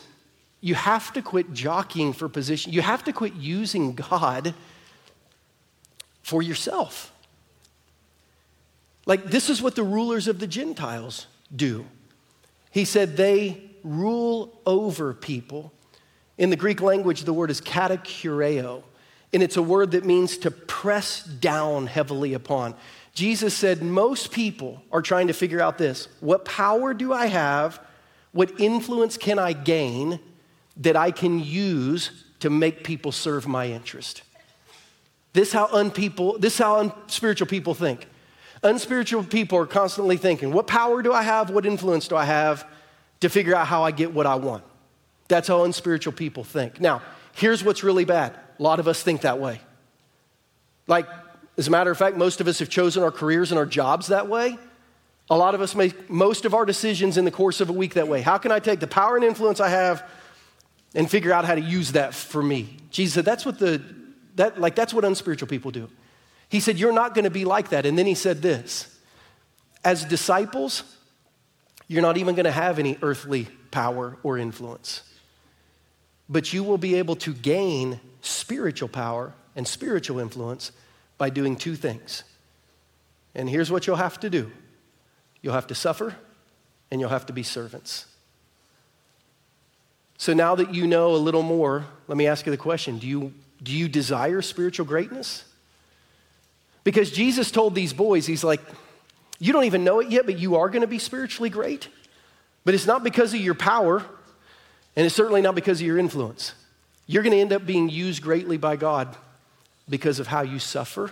[0.59, 2.73] you have to quit jockeying for position.
[2.73, 4.55] You have to quit using God
[6.23, 7.11] for yourself.
[9.05, 11.85] Like, this is what the rulers of the Gentiles do.
[12.71, 15.71] He said they rule over people.
[16.37, 18.83] In the Greek language, the word is katakureo,
[19.31, 22.75] and it's a word that means to press down heavily upon.
[23.17, 27.80] Jesus said, Most people are trying to figure out this what power do I have?
[28.32, 30.19] What influence can I gain
[30.77, 34.21] that I can use to make people serve my interest?
[35.34, 38.06] This how unpeople, this how unspiritual people think.
[38.62, 41.49] Unspiritual people are constantly thinking, what power do I have?
[41.49, 42.67] What influence do I have
[43.21, 44.63] to figure out how I get what I want?
[45.27, 46.80] That's how unspiritual people think.
[46.80, 47.01] Now,
[47.34, 48.38] here's what's really bad.
[48.60, 49.60] A lot of us think that way.
[50.86, 51.08] Like,
[51.57, 54.07] as a matter of fact, most of us have chosen our careers and our jobs
[54.07, 54.57] that way.
[55.29, 57.95] A lot of us make most of our decisions in the course of a week
[57.95, 58.21] that way.
[58.21, 60.07] How can I take the power and influence I have
[60.95, 62.77] and figure out how to use that for me?
[62.91, 63.81] Jesus said, that's what the,
[64.35, 65.89] that, like, that's what unspiritual people do.
[66.49, 67.85] He said, You're not going to be like that.
[67.85, 68.97] And then he said this
[69.83, 70.83] As disciples,
[71.87, 75.03] you're not even going to have any earthly power or influence,
[76.29, 80.71] but you will be able to gain spiritual power and spiritual influence
[81.17, 82.23] by doing two things.
[83.36, 84.51] And here's what you'll have to do
[85.41, 86.15] you'll have to suffer
[86.91, 88.06] and you'll have to be servants.
[90.17, 93.08] So now that you know a little more, let me ask you the question do
[93.08, 95.43] you, do you desire spiritual greatness?
[96.84, 98.62] Because Jesus told these boys, He's like,
[99.39, 101.89] you don't even know it yet, but you are going to be spiritually great.
[102.65, 104.03] But it's not because of your power,
[104.95, 106.53] and it's certainly not because of your influence.
[107.06, 109.15] You're going to end up being used greatly by God
[109.89, 111.12] because of how you suffer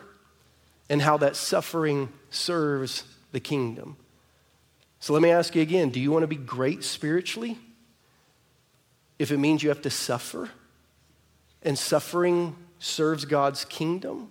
[0.90, 3.98] and how that suffering serves the kingdom.
[5.00, 7.58] So let me ask you again do you want to be great spiritually?
[9.18, 10.50] If it means you have to suffer,
[11.64, 14.30] and suffering serves God's kingdom?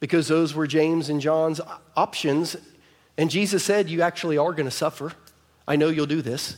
[0.00, 1.60] because those were James and John's
[1.94, 2.56] options.
[3.16, 5.12] And Jesus said, You actually are going to suffer.
[5.68, 6.56] I know you'll do this.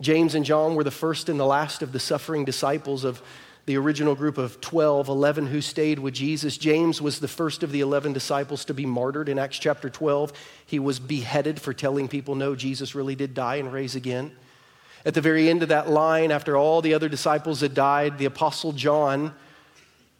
[0.00, 3.20] James and John were the first and the last of the suffering disciples of
[3.66, 6.56] the original group of 12, 11 who stayed with Jesus.
[6.56, 10.32] James was the first of the 11 disciples to be martyred in Acts chapter 12.
[10.64, 14.32] He was beheaded for telling people, no, Jesus really did die and raise again.
[15.04, 18.24] At the very end of that line, after all the other disciples had died, the
[18.24, 19.34] apostle John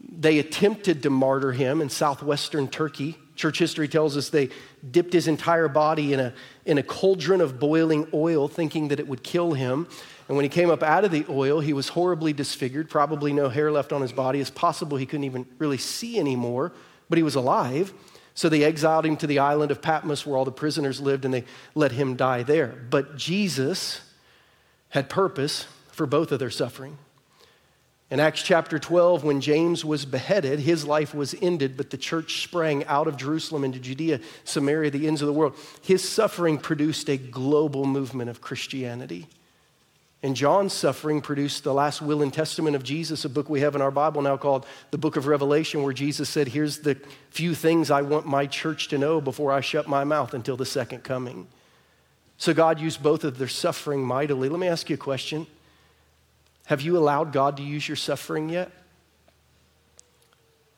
[0.00, 3.16] they attempted to martyr him in southwestern Turkey.
[3.34, 4.50] Church history tells us they
[4.88, 6.32] dipped his entire body in a,
[6.64, 9.88] in a cauldron of boiling oil, thinking that it would kill him.
[10.28, 13.48] And when he came up out of the oil, he was horribly disfigured, probably no
[13.48, 14.40] hair left on his body.
[14.40, 16.72] It's possible he couldn't even really see anymore,
[17.08, 17.92] but he was alive.
[18.34, 21.32] So they exiled him to the island of Patmos where all the prisoners lived and
[21.32, 22.74] they let him die there.
[22.90, 24.00] But Jesus
[24.90, 26.98] had purpose for both of their suffering.
[28.10, 32.42] In Acts chapter 12, when James was beheaded, his life was ended, but the church
[32.42, 35.56] sprang out of Jerusalem into Judea, Samaria, the ends of the world.
[35.82, 39.26] His suffering produced a global movement of Christianity.
[40.22, 43.74] And John's suffering produced the last will and testament of Jesus, a book we have
[43.74, 46.98] in our Bible now called the Book of Revelation, where Jesus said, Here's the
[47.30, 50.66] few things I want my church to know before I shut my mouth until the
[50.66, 51.46] second coming.
[52.38, 54.48] So God used both of their suffering mightily.
[54.48, 55.46] Let me ask you a question.
[56.66, 58.72] Have you allowed God to use your suffering yet?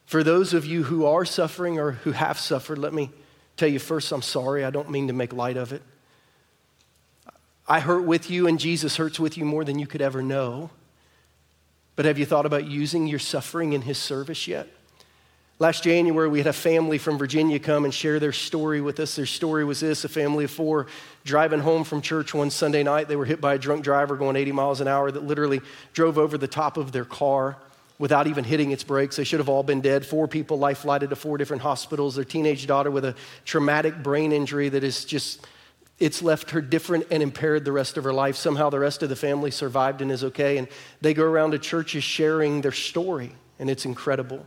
[0.05, 3.11] For those of you who are suffering or who have suffered, let me
[3.57, 4.65] tell you first, I'm sorry.
[4.65, 5.83] I don't mean to make light of it.
[7.69, 10.71] I hurt with you, and Jesus hurts with you more than you could ever know.
[11.97, 14.69] But have you thought about using your suffering in His service yet?
[15.61, 19.17] Last January, we had a family from Virginia come and share their story with us.
[19.17, 20.87] Their story was this a family of four
[21.25, 23.09] driving home from church one Sunday night.
[23.09, 25.61] They were hit by a drunk driver going 80 miles an hour that literally
[25.93, 27.57] drove over the top of their car
[27.99, 29.17] without even hitting its brakes.
[29.17, 30.07] They should have all been dead.
[30.07, 32.15] Four people life flighted to four different hospitals.
[32.15, 35.45] Their teenage daughter with a traumatic brain injury that is just,
[35.99, 38.37] it's left her different and impaired the rest of her life.
[38.37, 40.59] Somehow the rest of the family survived and is okay.
[40.59, 40.69] And
[41.01, 44.47] they go around to churches sharing their story, and it's incredible.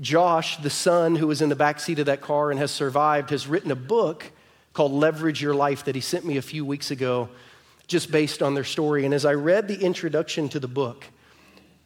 [0.00, 3.30] Josh, the son who was in the back seat of that car and has survived,
[3.30, 4.30] has written a book
[4.74, 7.30] called Leverage Your Life that he sent me a few weeks ago,
[7.86, 9.06] just based on their story.
[9.06, 11.06] And as I read the introduction to the book,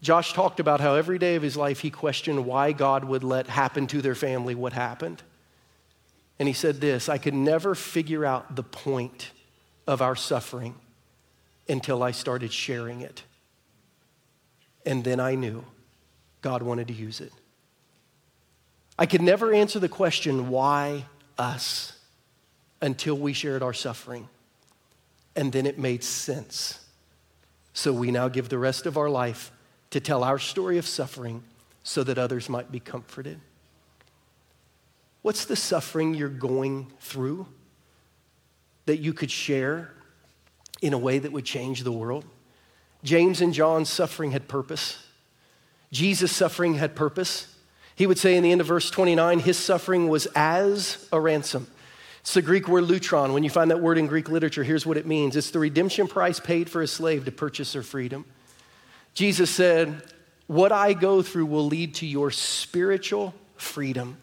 [0.02, 3.46] Josh talked about how every day of his life he questioned why God would let
[3.46, 5.22] happen to their family what happened.
[6.40, 9.30] And he said this I could never figure out the point
[9.86, 10.74] of our suffering
[11.68, 13.22] until I started sharing it.
[14.86, 15.64] And then I knew
[16.40, 17.32] God wanted to use it.
[18.98, 21.04] I could never answer the question, why
[21.38, 21.98] us,
[22.80, 24.26] until we shared our suffering.
[25.36, 26.80] And then it made sense.
[27.74, 29.52] So we now give the rest of our life
[29.90, 31.42] to tell our story of suffering
[31.82, 33.40] so that others might be comforted.
[35.22, 37.46] What's the suffering you're going through
[38.86, 39.92] that you could share
[40.80, 42.24] in a way that would change the world?
[43.02, 44.98] James and John's suffering had purpose.
[45.92, 47.46] Jesus' suffering had purpose.
[47.96, 51.66] He would say in the end of verse 29, his suffering was as a ransom.
[52.20, 53.32] It's the Greek word lutron.
[53.32, 56.06] When you find that word in Greek literature, here's what it means it's the redemption
[56.06, 58.24] price paid for a slave to purchase their freedom.
[59.14, 60.02] Jesus said,
[60.46, 64.16] What I go through will lead to your spiritual freedom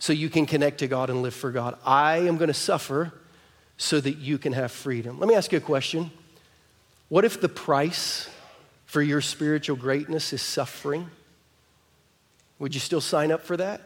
[0.00, 1.78] so you can connect to God and live for God.
[1.86, 3.12] I am going to suffer
[3.76, 5.20] so that you can have freedom.
[5.20, 6.10] Let me ask you a question.
[7.08, 8.28] What if the price
[8.86, 11.10] for your spiritual greatness is suffering?
[12.58, 13.82] Would you still sign up for that?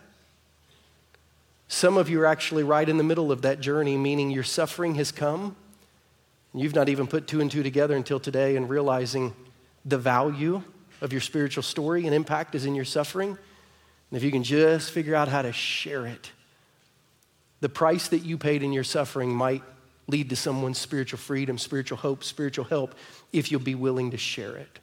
[1.67, 4.95] Some of you are actually right in the middle of that journey, meaning your suffering
[4.95, 5.57] has come.
[6.53, 9.35] And you've not even put two and two together until today and realizing
[9.85, 10.63] the value
[11.01, 13.37] of your spiritual story and impact is in your suffering.
[14.15, 16.31] And if you can just figure out how to share it,
[17.59, 19.65] the price that you paid in your suffering might
[20.07, 22.95] lead to someone's spiritual freedom, spiritual hope, spiritual help,
[23.33, 24.79] if you'll be willing to share it.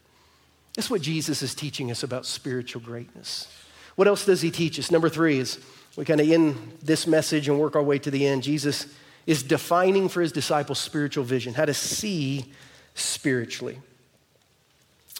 [0.75, 3.47] That's what Jesus is teaching us about spiritual greatness.
[3.95, 4.91] What else does he teach us?
[4.91, 5.59] Number three is
[5.95, 8.43] we kind of end this message and work our way to the end.
[8.43, 8.85] Jesus
[9.25, 12.51] is defining for his disciples spiritual vision, how to see
[12.95, 13.79] spiritually.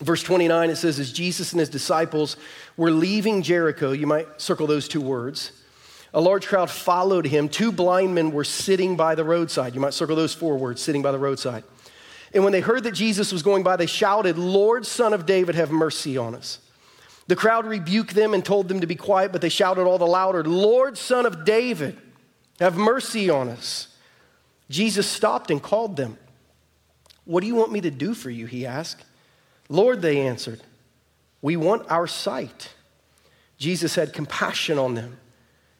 [0.01, 2.35] Verse 29, it says, As Jesus and his disciples
[2.75, 5.51] were leaving Jericho, you might circle those two words,
[6.13, 7.47] a large crowd followed him.
[7.47, 9.75] Two blind men were sitting by the roadside.
[9.75, 11.63] You might circle those four words, sitting by the roadside.
[12.33, 15.55] And when they heard that Jesus was going by, they shouted, Lord, son of David,
[15.55, 16.59] have mercy on us.
[17.27, 20.07] The crowd rebuked them and told them to be quiet, but they shouted all the
[20.07, 21.97] louder, Lord, son of David,
[22.59, 23.87] have mercy on us.
[24.69, 26.17] Jesus stopped and called them.
[27.25, 28.47] What do you want me to do for you?
[28.47, 29.05] He asked.
[29.71, 30.59] Lord, they answered,
[31.41, 32.73] we want our sight.
[33.57, 35.17] Jesus had compassion on them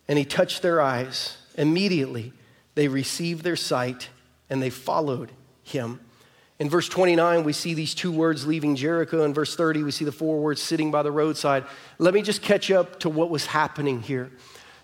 [0.08, 1.38] and he touched their eyes.
[1.58, 2.32] Immediately,
[2.76, 4.08] they received their sight
[4.50, 6.00] and they followed him.
[6.58, 9.26] In verse 29, we see these two words leaving Jericho.
[9.26, 11.66] In verse 30, we see the four words sitting by the roadside.
[11.98, 14.32] Let me just catch up to what was happening here.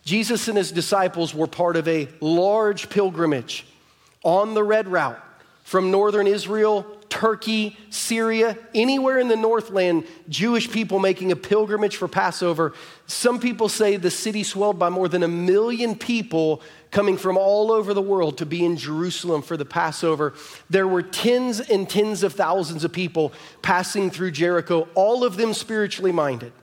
[0.03, 3.65] Jesus and his disciples were part of a large pilgrimage
[4.23, 5.23] on the Red Route
[5.63, 12.07] from northern Israel, Turkey, Syria, anywhere in the Northland, Jewish people making a pilgrimage for
[12.07, 12.75] Passover.
[13.07, 17.71] Some people say the city swelled by more than a million people coming from all
[17.71, 20.35] over the world to be in Jerusalem for the Passover.
[20.69, 25.55] There were tens and tens of thousands of people passing through Jericho, all of them
[25.55, 26.53] spiritually minded.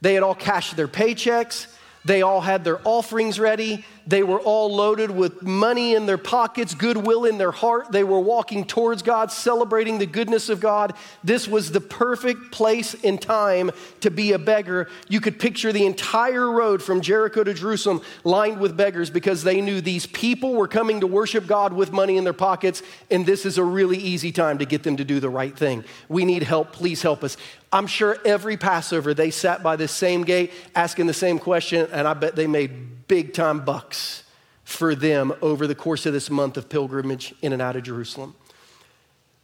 [0.00, 1.66] They had all cashed their paychecks,
[2.04, 3.84] they all had their offerings ready.
[4.06, 7.90] They were all loaded with money in their pockets, goodwill in their heart.
[7.90, 10.92] They were walking towards God, celebrating the goodness of God.
[11.22, 14.90] This was the perfect place and time to be a beggar.
[15.08, 19.62] You could picture the entire road from Jericho to Jerusalem lined with beggars because they
[19.62, 23.46] knew these people were coming to worship God with money in their pockets, and this
[23.46, 25.84] is a really easy time to get them to do the right thing.
[26.10, 26.72] We need help.
[26.72, 27.38] Please help us.
[27.74, 32.06] I'm sure every Passover they sat by this same gate asking the same question, and
[32.06, 34.22] I bet they made big time bucks
[34.62, 38.36] for them over the course of this month of pilgrimage in and out of Jerusalem.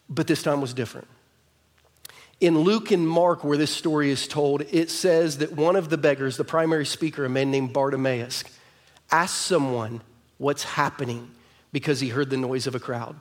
[0.08, 1.08] But this time was different.
[2.40, 5.98] In Luke and Mark, where this story is told, it says that one of the
[5.98, 8.44] beggars, the primary speaker, a man named Bartimaeus,
[9.10, 10.02] asked someone
[10.38, 11.32] what's happening
[11.72, 13.18] because he heard the noise of a crowd.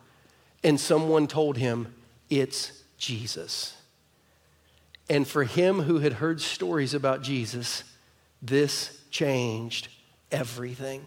[0.64, 1.96] And someone told him,
[2.30, 3.79] It's Jesus.
[5.10, 7.84] And for him who had heard stories about Jesus,
[8.42, 9.88] this changed
[10.32, 11.06] everything.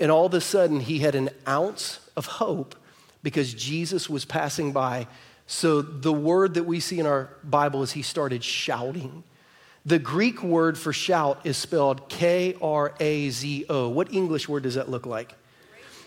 [0.00, 2.74] And all of a sudden, he had an ounce of hope
[3.22, 5.06] because Jesus was passing by.
[5.46, 9.22] So the word that we see in our Bible is he started shouting.
[9.86, 13.88] The Greek word for shout is spelled K R A Z O.
[13.88, 15.34] What English word does that look like?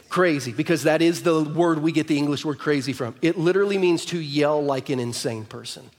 [0.10, 3.16] Crazy, because that is the word we get the English word crazy from.
[3.22, 5.90] It literally means to yell like an insane person.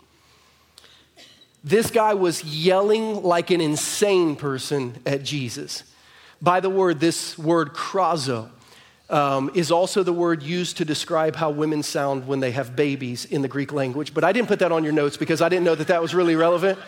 [1.66, 5.82] This guy was yelling like an insane person at Jesus.
[6.40, 8.50] By the word, this word krazo
[9.10, 13.24] um, is also the word used to describe how women sound when they have babies
[13.24, 14.14] in the Greek language.
[14.14, 16.14] But I didn't put that on your notes because I didn't know that that was
[16.14, 16.78] really relevant.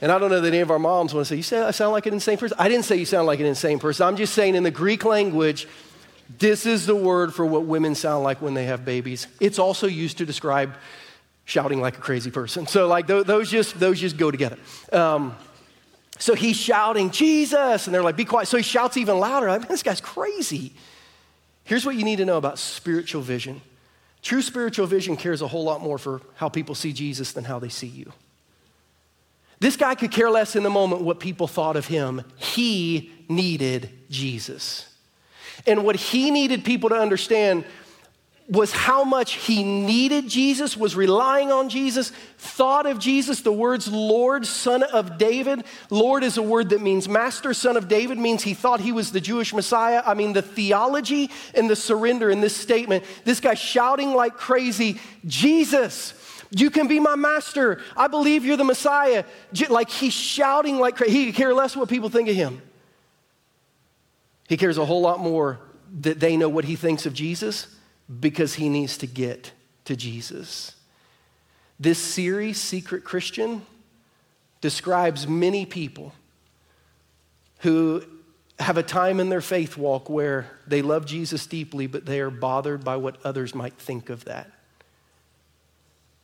[0.00, 1.72] And I don't know that any of our moms want to say, You say I
[1.72, 2.56] sound like an insane person?
[2.60, 4.06] I didn't say you sound like an insane person.
[4.06, 5.66] I'm just saying in the Greek language,
[6.38, 9.26] this is the word for what women sound like when they have babies.
[9.40, 10.76] It's also used to describe
[11.44, 12.66] shouting like a crazy person.
[12.66, 14.58] So like those just those just go together.
[14.92, 15.36] Um,
[16.18, 19.48] so he's shouting Jesus, and they're like, "Be quiet." So he shouts even louder.
[19.48, 20.72] I mean, this guy's crazy.
[21.64, 23.62] Here's what you need to know about spiritual vision.
[24.22, 27.58] True spiritual vision cares a whole lot more for how people see Jesus than how
[27.58, 28.12] they see you.
[29.60, 32.22] This guy could care less in the moment what people thought of him.
[32.36, 34.86] He needed Jesus.
[35.66, 37.64] And what he needed people to understand
[38.50, 43.42] was how much he needed Jesus, was relying on Jesus, thought of Jesus.
[43.42, 45.62] The words Lord, Son of David.
[45.88, 47.54] Lord is a word that means master.
[47.54, 50.02] Son of David means he thought he was the Jewish Messiah.
[50.04, 53.04] I mean, the theology and the surrender in this statement.
[53.24, 56.14] This guy shouting like crazy, Jesus.
[56.50, 57.80] You can be my master.
[57.96, 59.22] I believe you're the Messiah.
[59.68, 61.26] Like he's shouting like crazy.
[61.26, 62.60] He care less what people think of him.
[64.48, 65.60] He cares a whole lot more
[66.00, 67.68] that they know what he thinks of Jesus
[68.18, 69.52] because he needs to get
[69.84, 70.74] to Jesus.
[71.78, 73.64] This series, Secret Christian,
[74.60, 76.12] describes many people
[77.60, 78.02] who
[78.58, 82.30] have a time in their faith walk where they love Jesus deeply, but they are
[82.30, 84.50] bothered by what others might think of that.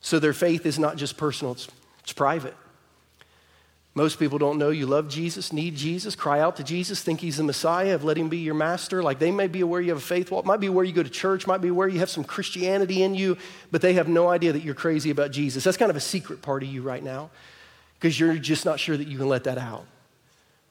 [0.01, 1.67] So their faith is not just personal, it's,
[2.01, 2.55] it's private.
[3.97, 7.37] Most people don't know you love Jesus, need Jesus, cry out to Jesus, think he's
[7.37, 9.01] the Messiah, have let him be your master.
[9.01, 11.01] Like they may be aware you have a faith walk, might be where you go
[11.01, 13.37] to church, might be where you have some Christianity in you,
[13.71, 15.63] but they have no idea that you're crazy about Jesus.
[15.63, 17.31] That's kind of a secret part of you right now
[17.95, 19.87] because you're just not sure that you can let that out.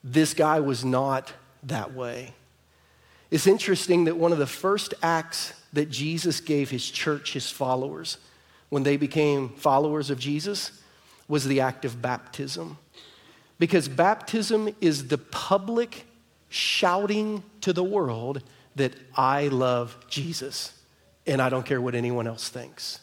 [0.04, 1.32] This guy was not
[1.64, 2.32] that way.
[3.32, 8.18] It's interesting that one of the first acts that Jesus gave his church, his followers,
[8.68, 10.80] when they became followers of Jesus,
[11.26, 12.78] was the act of baptism.
[13.59, 16.07] Because baptism is the public
[16.48, 18.42] shouting to the world
[18.76, 20.72] that I love Jesus
[21.26, 23.00] and I don't care what anyone else thinks.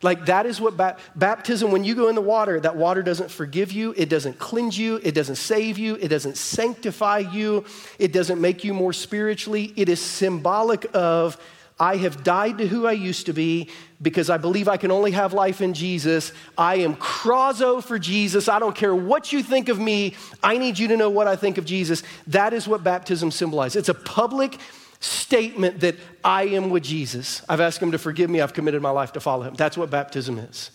[0.00, 3.30] Like that is what ba- baptism, when you go in the water, that water doesn't
[3.30, 7.64] forgive you, it doesn't cleanse you, it doesn't save you, it doesn't sanctify you,
[7.98, 9.72] it doesn't make you more spiritually.
[9.76, 11.36] It is symbolic of
[11.80, 13.68] I have died to who I used to be
[14.02, 16.32] because I believe I can only have life in Jesus.
[16.56, 18.48] I am krazo for Jesus.
[18.48, 20.14] I don't care what you think of me.
[20.42, 22.02] I need you to know what I think of Jesus.
[22.26, 23.76] That is what baptism symbolizes.
[23.76, 24.58] It's a public
[25.00, 27.42] statement that I am with Jesus.
[27.48, 28.40] I've asked him to forgive me.
[28.40, 29.54] I've committed my life to follow him.
[29.54, 30.72] That's what baptism is.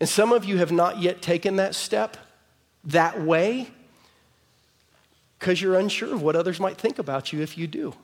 [0.00, 2.16] And some of you have not yet taken that step
[2.84, 3.68] that way
[5.38, 7.94] because you're unsure of what others might think about you if you do.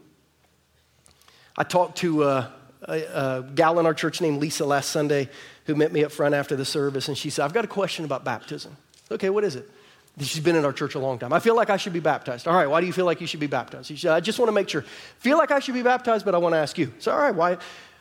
[1.57, 2.53] I talked to a,
[2.83, 5.29] a, a, gal in our church named Lisa last Sunday
[5.67, 8.05] who met me up front after the service, and she said, I've got a question
[8.05, 8.77] about baptism.
[9.11, 9.69] Okay, what is it?
[10.21, 11.33] She's been in our church a long time.
[11.33, 12.47] I feel like I should be baptized.
[12.47, 13.89] All right, why do you feel like you should be baptized?
[13.89, 14.83] She said, I just want to make sure.
[15.19, 16.93] Feel like I should be baptized, but I want to ask you.
[16.99, 17.59] So, all right, why?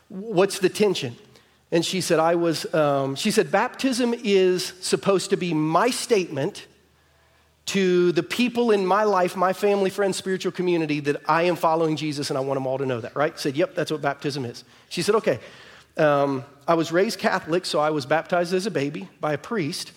[0.10, 1.16] What's the tension?
[1.72, 6.68] And she said, I was, um, she said, baptism is supposed to be my statement
[7.66, 11.96] to the people in my life, my family, friends, spiritual community, that I am following
[11.96, 13.38] Jesus and I want them all to know that, right?
[13.40, 14.64] Said, yep, that's what baptism is.
[14.90, 15.40] She said, okay.
[15.96, 19.92] Um, I was raised Catholic, so I was baptized as a baby by a priest,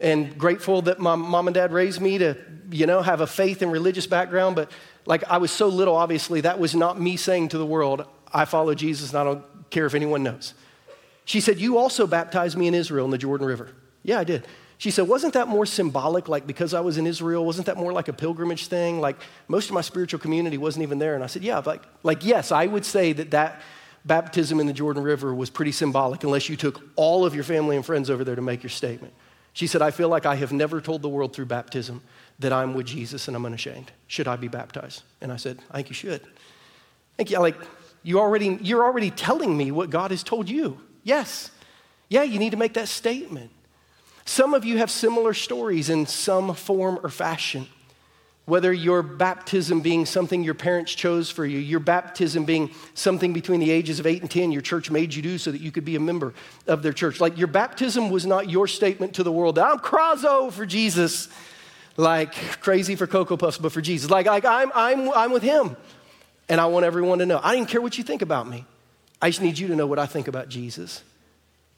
[0.00, 2.36] and grateful that my mom and dad raised me to,
[2.70, 4.56] you know, have a faith and religious background.
[4.56, 4.70] But
[5.06, 8.44] like I was so little, obviously, that was not me saying to the world, I
[8.44, 10.52] follow Jesus and I don't care if anyone knows.
[11.24, 13.70] She said, You also baptized me in Israel in the Jordan River.
[14.02, 14.46] Yeah, I did.
[14.78, 16.28] She said, Wasn't that more symbolic?
[16.28, 19.00] Like, because I was in Israel, wasn't that more like a pilgrimage thing?
[19.00, 19.16] Like,
[19.48, 21.14] most of my spiritual community wasn't even there.
[21.14, 23.62] And I said, Yeah, like, like yes, I would say that that
[24.04, 27.76] baptism in the Jordan River was pretty symbolic, unless you took all of your family
[27.76, 29.12] and friends over there to make your statement.
[29.52, 32.02] She said, I feel like I have never told the world through baptism
[32.38, 33.90] that I'm with Jesus and I'm unashamed.
[34.06, 35.02] Should I be baptized?
[35.22, 36.20] And I said, I think you should.
[37.16, 37.38] Thank you.
[37.40, 37.56] Like,
[38.02, 40.78] you already, you're already telling me what God has told you.
[41.02, 41.50] Yes.
[42.08, 43.50] Yeah, you need to make that statement.
[44.26, 47.68] Some of you have similar stories in some form or fashion.
[48.44, 53.60] Whether your baptism being something your parents chose for you, your baptism being something between
[53.60, 55.84] the ages of 8 and 10 your church made you do so that you could
[55.84, 56.34] be a member
[56.66, 57.20] of their church.
[57.20, 61.28] Like your baptism was not your statement to the world, I'm krazo for Jesus,
[61.96, 64.10] like crazy for Cocoa Puffs, but for Jesus.
[64.10, 65.76] Like, like I'm, I'm, I'm with him,
[66.48, 67.40] and I want everyone to know.
[67.42, 68.64] I didn't care what you think about me.
[69.22, 71.02] I just need you to know what I think about Jesus.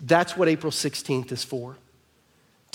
[0.00, 1.76] That's what April 16th is for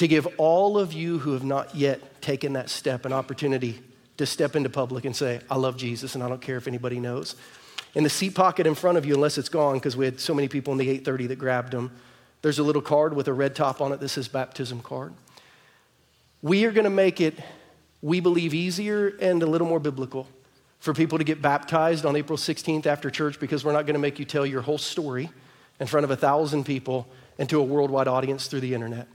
[0.03, 3.81] to give all of you who have not yet taken that step an opportunity
[4.17, 6.99] to step into public and say, I love Jesus and I don't care if anybody
[6.99, 7.35] knows.
[7.95, 10.33] In the seat pocket in front of you, unless it's gone, because we had so
[10.33, 11.89] many people in the 830 that grabbed them,
[12.41, 15.13] there's a little card with a red top on it that says baptism card.
[16.41, 17.39] We are going to make it,
[18.01, 20.27] we believe, easier and a little more biblical
[20.79, 23.99] for people to get baptized on April 16th after church because we're not going to
[23.99, 25.29] make you tell your whole story
[25.79, 27.07] in front of a thousand people
[27.39, 29.07] and to a worldwide audience through the internet.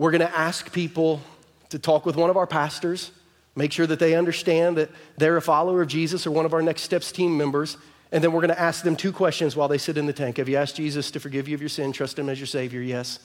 [0.00, 1.20] We're going to ask people
[1.68, 3.10] to talk with one of our pastors,
[3.54, 4.88] make sure that they understand that
[5.18, 7.76] they're a follower of Jesus or one of our Next Steps team members.
[8.10, 10.38] And then we're going to ask them two questions while they sit in the tank.
[10.38, 12.80] Have you asked Jesus to forgive you of your sin, trust him as your Savior?
[12.80, 13.18] Yes.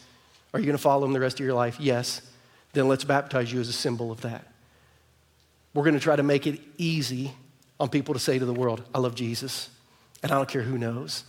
[0.54, 1.78] Are you going to follow him the rest of your life?
[1.80, 2.22] Yes.
[2.74, 4.46] Then let's baptize you as a symbol of that.
[5.74, 7.32] We're going to try to make it easy
[7.80, 9.70] on people to say to the world, I love Jesus
[10.22, 11.24] And I don't care who knows.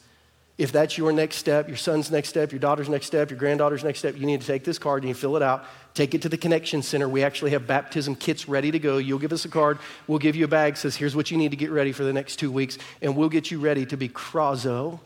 [0.59, 3.84] If that's your next step, your son's next step, your daughter's next step, your granddaughter's
[3.84, 5.66] next step, you need to take this card and you fill it out.
[5.92, 7.09] Take it to the Connection Center.
[7.09, 8.96] We actually have baptism kits ready to go.
[8.96, 9.78] You'll give us a card.
[10.07, 10.78] We'll give you a bag.
[10.78, 12.78] Says, here's what you need to get ready for the next two weeks.
[13.02, 15.00] And we'll get you ready to be krazo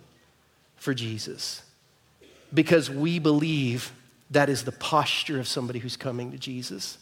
[0.76, 1.62] for Jesus.
[2.55, 3.92] Because we believe
[4.30, 6.98] that is the posture of somebody who's coming to Jesus.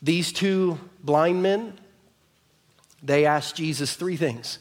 [0.00, 1.76] These two blind men,
[3.02, 4.60] they asked Jesus three things.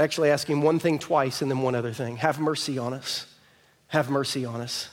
[0.00, 2.94] They actually asked him one thing twice and then one other thing Have mercy on
[2.94, 3.26] us.
[3.88, 4.88] Have mercy on us.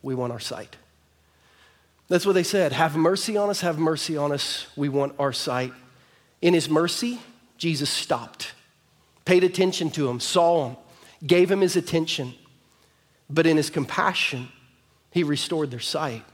[0.00, 0.76] We want our sight.
[2.08, 2.72] That's what they said.
[2.72, 3.60] Have mercy on us.
[3.60, 4.66] Have mercy on us.
[4.74, 5.74] We want our sight.
[6.40, 7.18] In his mercy,
[7.58, 8.54] Jesus stopped,
[9.26, 10.76] paid attention to him, saw him,
[11.26, 12.32] gave him his attention.
[13.28, 14.48] But in his compassion,
[15.10, 16.24] he restored their sight.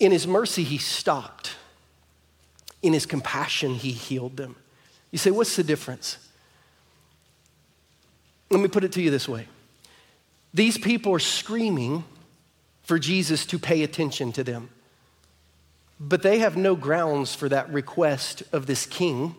[0.00, 1.54] In his mercy, he stopped.
[2.80, 4.56] In his compassion, he healed them.
[5.10, 6.16] You say, what's the difference?
[8.52, 9.48] Let me put it to you this way
[10.52, 12.04] these people are screaming
[12.82, 14.68] for Jesus to pay attention to them,
[15.98, 19.34] but they have no grounds for that request of this king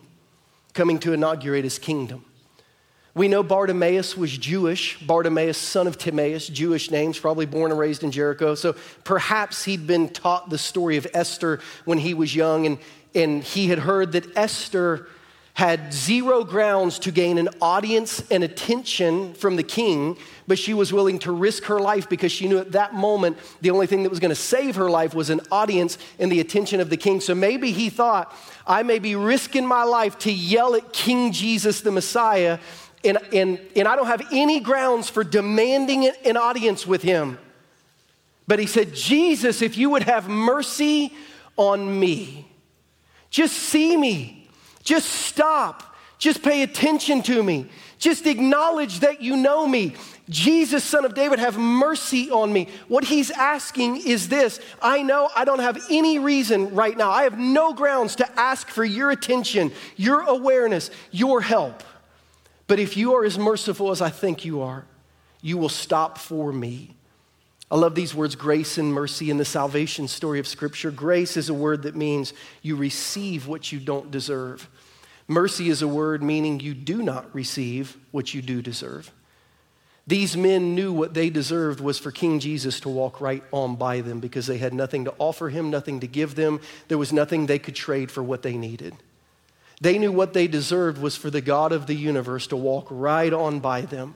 [0.72, 2.24] coming to inaugurate his kingdom.
[3.14, 8.02] We know Bartimaeus was Jewish, Bartimaeus, son of Timaeus, Jewish names, probably born and raised
[8.02, 8.56] in Jericho.
[8.56, 12.78] So perhaps he'd been taught the story of Esther when he was young, and,
[13.14, 15.06] and he had heard that Esther
[15.54, 20.16] had zero grounds to gain an audience and attention from the king,
[20.48, 23.70] but she was willing to risk her life because she knew at that moment the
[23.70, 26.80] only thing that was going to save her life was an audience and the attention
[26.80, 27.20] of the king.
[27.20, 28.36] So maybe he thought,
[28.66, 32.58] I may be risking my life to yell at King Jesus the Messiah
[33.04, 37.38] and, and, and I don't have any grounds for demanding an audience with him.
[38.46, 41.12] But he said, Jesus, if you would have mercy
[41.56, 42.50] on me,
[43.30, 44.43] just see me,
[44.84, 47.66] just stop, just pay attention to me,
[47.98, 49.94] just acknowledge that you know me.
[50.28, 52.68] Jesus, son of David, have mercy on me.
[52.88, 57.24] What he's asking is this I know I don't have any reason right now, I
[57.24, 61.82] have no grounds to ask for your attention, your awareness, your help.
[62.66, 64.86] But if you are as merciful as I think you are,
[65.42, 66.94] you will stop for me.
[67.70, 70.90] I love these words, grace and mercy, in the salvation story of Scripture.
[70.90, 72.32] Grace is a word that means
[72.62, 74.68] you receive what you don't deserve.
[75.26, 79.10] Mercy is a word meaning you do not receive what you do deserve.
[80.06, 84.02] These men knew what they deserved was for King Jesus to walk right on by
[84.02, 86.60] them because they had nothing to offer him, nothing to give them.
[86.88, 88.94] There was nothing they could trade for what they needed.
[89.80, 93.32] They knew what they deserved was for the God of the universe to walk right
[93.32, 94.14] on by them.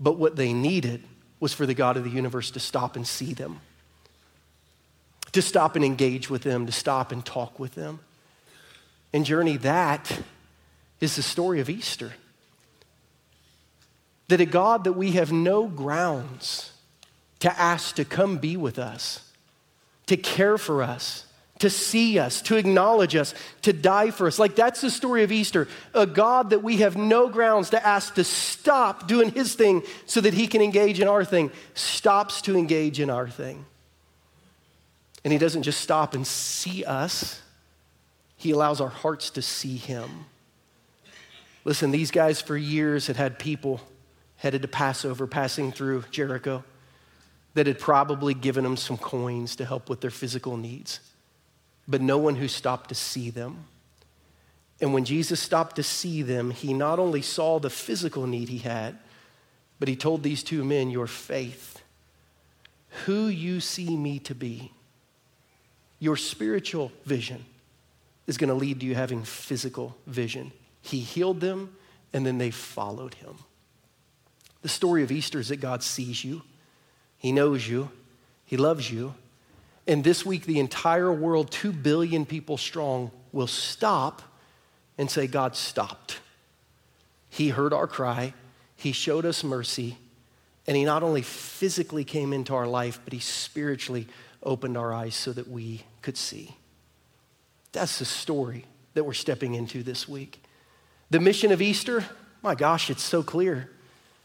[0.00, 1.04] But what they needed
[1.40, 3.60] was for the God of the universe to stop and see them,
[5.30, 8.00] to stop and engage with them, to stop and talk with them.
[9.12, 10.20] And, journey, that
[11.00, 12.12] is the story of Easter.
[14.28, 16.72] That a God that we have no grounds
[17.40, 19.22] to ask to come be with us,
[20.06, 21.24] to care for us,
[21.60, 24.38] to see us, to acknowledge us, to die for us.
[24.38, 25.66] Like that's the story of Easter.
[25.94, 30.20] A God that we have no grounds to ask to stop doing his thing so
[30.20, 33.64] that he can engage in our thing, stops to engage in our thing.
[35.24, 37.42] And he doesn't just stop and see us,
[38.38, 40.24] he allows our hearts to see him.
[41.66, 43.82] Listen, these guys for years had had people
[44.36, 46.64] headed to Passover passing through Jericho
[47.52, 51.00] that had probably given them some coins to help with their physical needs
[51.88, 53.64] but no one who stopped to see them.
[54.80, 58.58] And when Jesus stopped to see them, he not only saw the physical need he
[58.58, 58.98] had,
[59.80, 61.82] but he told these two men, Your faith,
[63.06, 64.70] who you see me to be,
[65.98, 67.44] your spiritual vision
[68.28, 70.52] is going to lead to you having physical vision.
[70.80, 71.74] He healed them,
[72.12, 73.34] and then they followed him.
[74.62, 76.42] The story of Easter is that God sees you,
[77.16, 77.90] He knows you,
[78.44, 79.14] He loves you,
[79.88, 84.20] and this week, the entire world, 2 billion people strong, will stop
[84.98, 86.20] and say, God stopped.
[87.30, 88.34] He heard our cry,
[88.76, 89.96] He showed us mercy,
[90.66, 94.06] and He not only physically came into our life, but He spiritually
[94.42, 96.54] opened our eyes so that we could see.
[97.78, 98.64] That's the story
[98.94, 100.42] that we're stepping into this week.
[101.10, 102.04] The mission of Easter,
[102.42, 103.70] my gosh, it's so clear.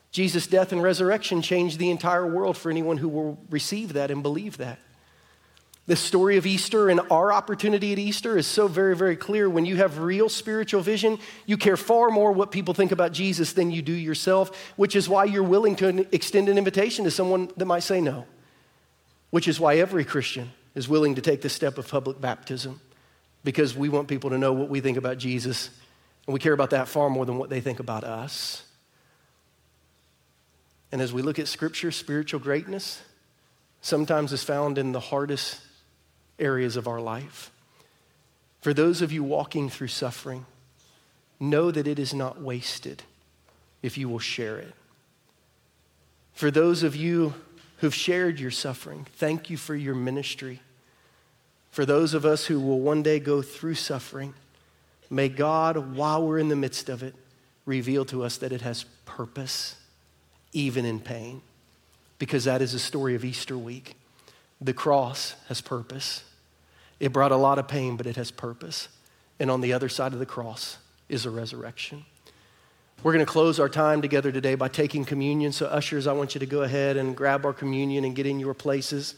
[0.10, 4.24] Jesus' death and resurrection changed the entire world for anyone who will receive that and
[4.24, 4.80] believe that.
[5.86, 9.48] The story of Easter and our opportunity at Easter is so very, very clear.
[9.48, 13.54] When you have real spiritual vision, you care far more what people think about Jesus
[13.54, 17.52] than you do yourself, which is why you're willing to extend an invitation to someone
[17.56, 18.26] that might say no,
[19.30, 22.82] which is why every Christian is willing to take the step of public baptism
[23.44, 25.70] because we want people to know what we think about Jesus
[26.26, 28.64] And we care about that far more than what they think about us.
[30.92, 33.02] And as we look at Scripture, spiritual greatness
[33.82, 35.60] sometimes is found in the hardest
[36.40, 37.52] areas of our life.
[38.62, 40.46] For those of you walking through suffering,
[41.40, 43.04] know that it is not wasted
[43.82, 44.74] if you will share it.
[46.32, 47.34] For those of you
[47.78, 50.62] who've shared your suffering, thank you for your ministry.
[51.74, 54.36] For those of us who will one day go through suffering,
[55.10, 57.16] may God, while we're in the midst of it,
[57.66, 59.76] reveal to us that it has purpose,
[60.52, 61.42] even in pain.
[62.20, 63.96] Because that is the story of Easter week.
[64.62, 66.24] The cross has purpose.
[67.00, 68.88] It brought a lot of pain, but it has purpose.
[69.40, 70.78] And on the other side of the cross
[71.10, 72.06] is a resurrection.
[73.02, 75.52] We're going to close our time together today by taking communion.
[75.52, 78.40] So, ushers, I want you to go ahead and grab our communion and get in
[78.40, 79.16] your places.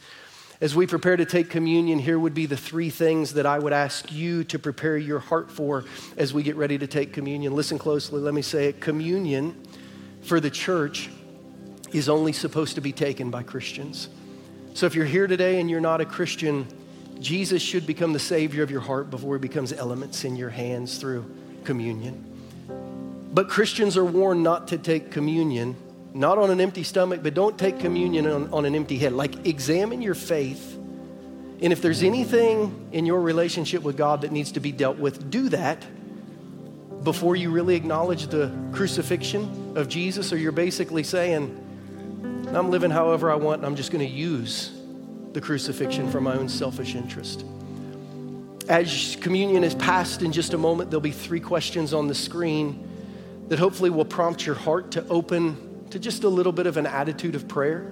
[0.62, 3.74] As we prepare to take communion, here would be the three things that I would
[3.74, 5.84] ask you to prepare your heart for
[6.16, 7.54] as we get ready to take communion.
[7.54, 8.22] Listen closely.
[8.22, 8.80] Let me say it.
[8.80, 9.62] Communion
[10.22, 11.10] for the church
[11.92, 14.10] is only supposed to be taken by Christians.
[14.74, 16.68] So, if you're here today and you're not a Christian,
[17.20, 20.98] Jesus should become the Savior of your heart before He becomes elements in your hands
[20.98, 21.30] through
[21.64, 22.32] communion.
[23.34, 25.76] But Christians are warned not to take communion,
[26.16, 29.12] not on an empty stomach, but don't take communion on, on an empty head.
[29.12, 30.74] Like, examine your faith.
[31.62, 35.30] And if there's anything in your relationship with God that needs to be dealt with,
[35.30, 35.86] do that
[37.04, 41.62] before you really acknowledge the crucifixion of Jesus, or you're basically saying,
[42.54, 44.72] I'm living however I want, and I'm just going to use
[45.34, 47.44] the crucifixion for my own selfish interest.
[48.70, 52.88] As communion is passed in just a moment, there'll be three questions on the screen
[53.50, 56.86] that hopefully will prompt your heart to open to just a little bit of an
[56.86, 57.90] attitude of prayer.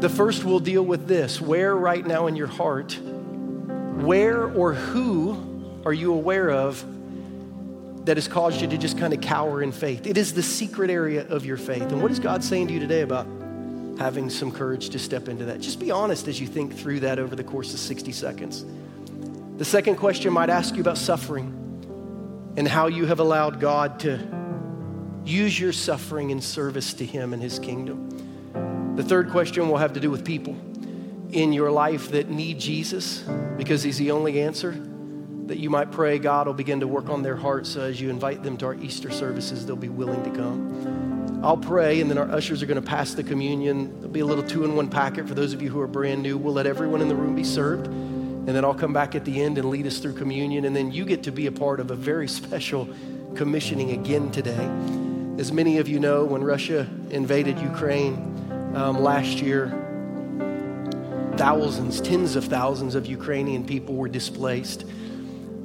[0.00, 5.80] The first will deal with this where right now in your heart, where or who
[5.86, 6.84] are you aware of
[8.04, 10.06] that has caused you to just kind of cower in faith?
[10.06, 11.80] It is the secret area of your faith.
[11.80, 13.26] And what is God saying to you today about
[13.98, 15.60] having some courage to step into that?
[15.60, 18.66] Just be honest as you think through that over the course of 60 seconds.
[19.56, 21.54] The second question might ask you about suffering
[22.58, 24.18] and how you have allowed God to
[25.24, 28.94] Use your suffering in service to Him and His kingdom.
[28.96, 30.56] The third question will have to do with people
[31.30, 33.20] in your life that need Jesus
[33.56, 34.72] because He's the only answer.
[35.46, 38.10] That you might pray God will begin to work on their hearts so as you
[38.10, 41.40] invite them to our Easter services, they'll be willing to come.
[41.42, 43.94] I'll pray, and then our ushers are going to pass the communion.
[44.00, 46.22] There'll be a little two in one packet for those of you who are brand
[46.22, 46.36] new.
[46.36, 49.40] We'll let everyone in the room be served, and then I'll come back at the
[49.40, 50.64] end and lead us through communion.
[50.64, 52.88] And then you get to be a part of a very special
[53.34, 54.68] commissioning again today.
[55.38, 58.14] As many of you know, when Russia invaded Ukraine
[58.74, 59.68] um, last year,
[61.36, 64.84] thousands, tens of thousands of Ukrainian people were displaced.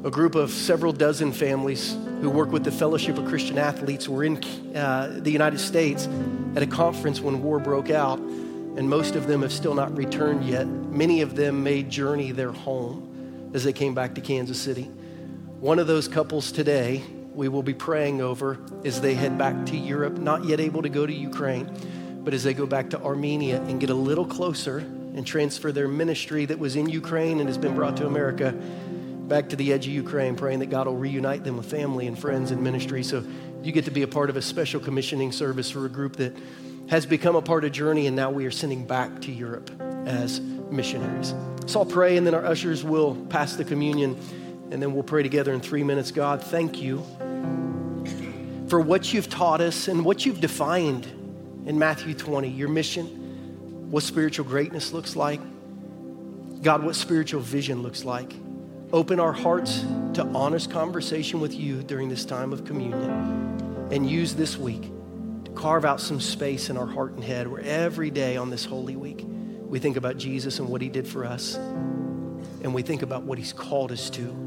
[0.04, 4.24] A group of several dozen families who work with the Fellowship of Christian Athletes were
[4.24, 4.44] in
[4.76, 6.08] uh, the United States
[6.56, 10.46] at a conference when war broke out, and most of them have still not returned
[10.46, 10.68] yet.
[10.68, 14.84] Many of them made journey their home as they came back to Kansas City.
[15.60, 17.02] One of those couples today
[17.36, 20.90] we will be praying over as they head back to Europe, not yet able to
[20.90, 21.70] go to Ukraine,
[22.24, 25.88] but as they go back to Armenia and get a little closer and transfer their
[25.88, 29.88] ministry that was in Ukraine and has been brought to America back to the edge
[29.88, 33.04] of Ukraine, praying that God will reunite them with family and friends and ministry.
[33.04, 33.24] So
[33.64, 36.36] you get to be a part of a special commissioning service for a group that
[36.90, 39.72] has become a part of Journey, and now we are sending back to Europe
[40.06, 41.34] as missionaries.
[41.66, 44.18] So I'll pray, and then our ushers will pass the communion
[44.74, 46.10] and then we'll pray together in three minutes.
[46.10, 46.98] God, thank you
[48.68, 51.06] for what you've taught us and what you've defined
[51.68, 53.06] in Matthew 20, your mission,
[53.92, 55.40] what spiritual greatness looks like.
[56.64, 58.34] God, what spiritual vision looks like.
[58.92, 64.34] Open our hearts to honest conversation with you during this time of communion and use
[64.34, 64.90] this week
[65.46, 68.66] to carve out some space in our heart and head where every day on this
[68.66, 69.24] Holy Week
[69.68, 71.58] we think about Jesus and what he did for us
[72.64, 74.44] and we think about what he's called us to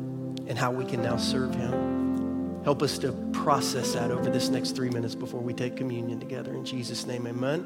[0.46, 2.62] and how we can now serve Him.
[2.64, 6.52] Help us to process that over this next three minutes before we take communion together.
[6.52, 7.64] In Jesus' name, amen.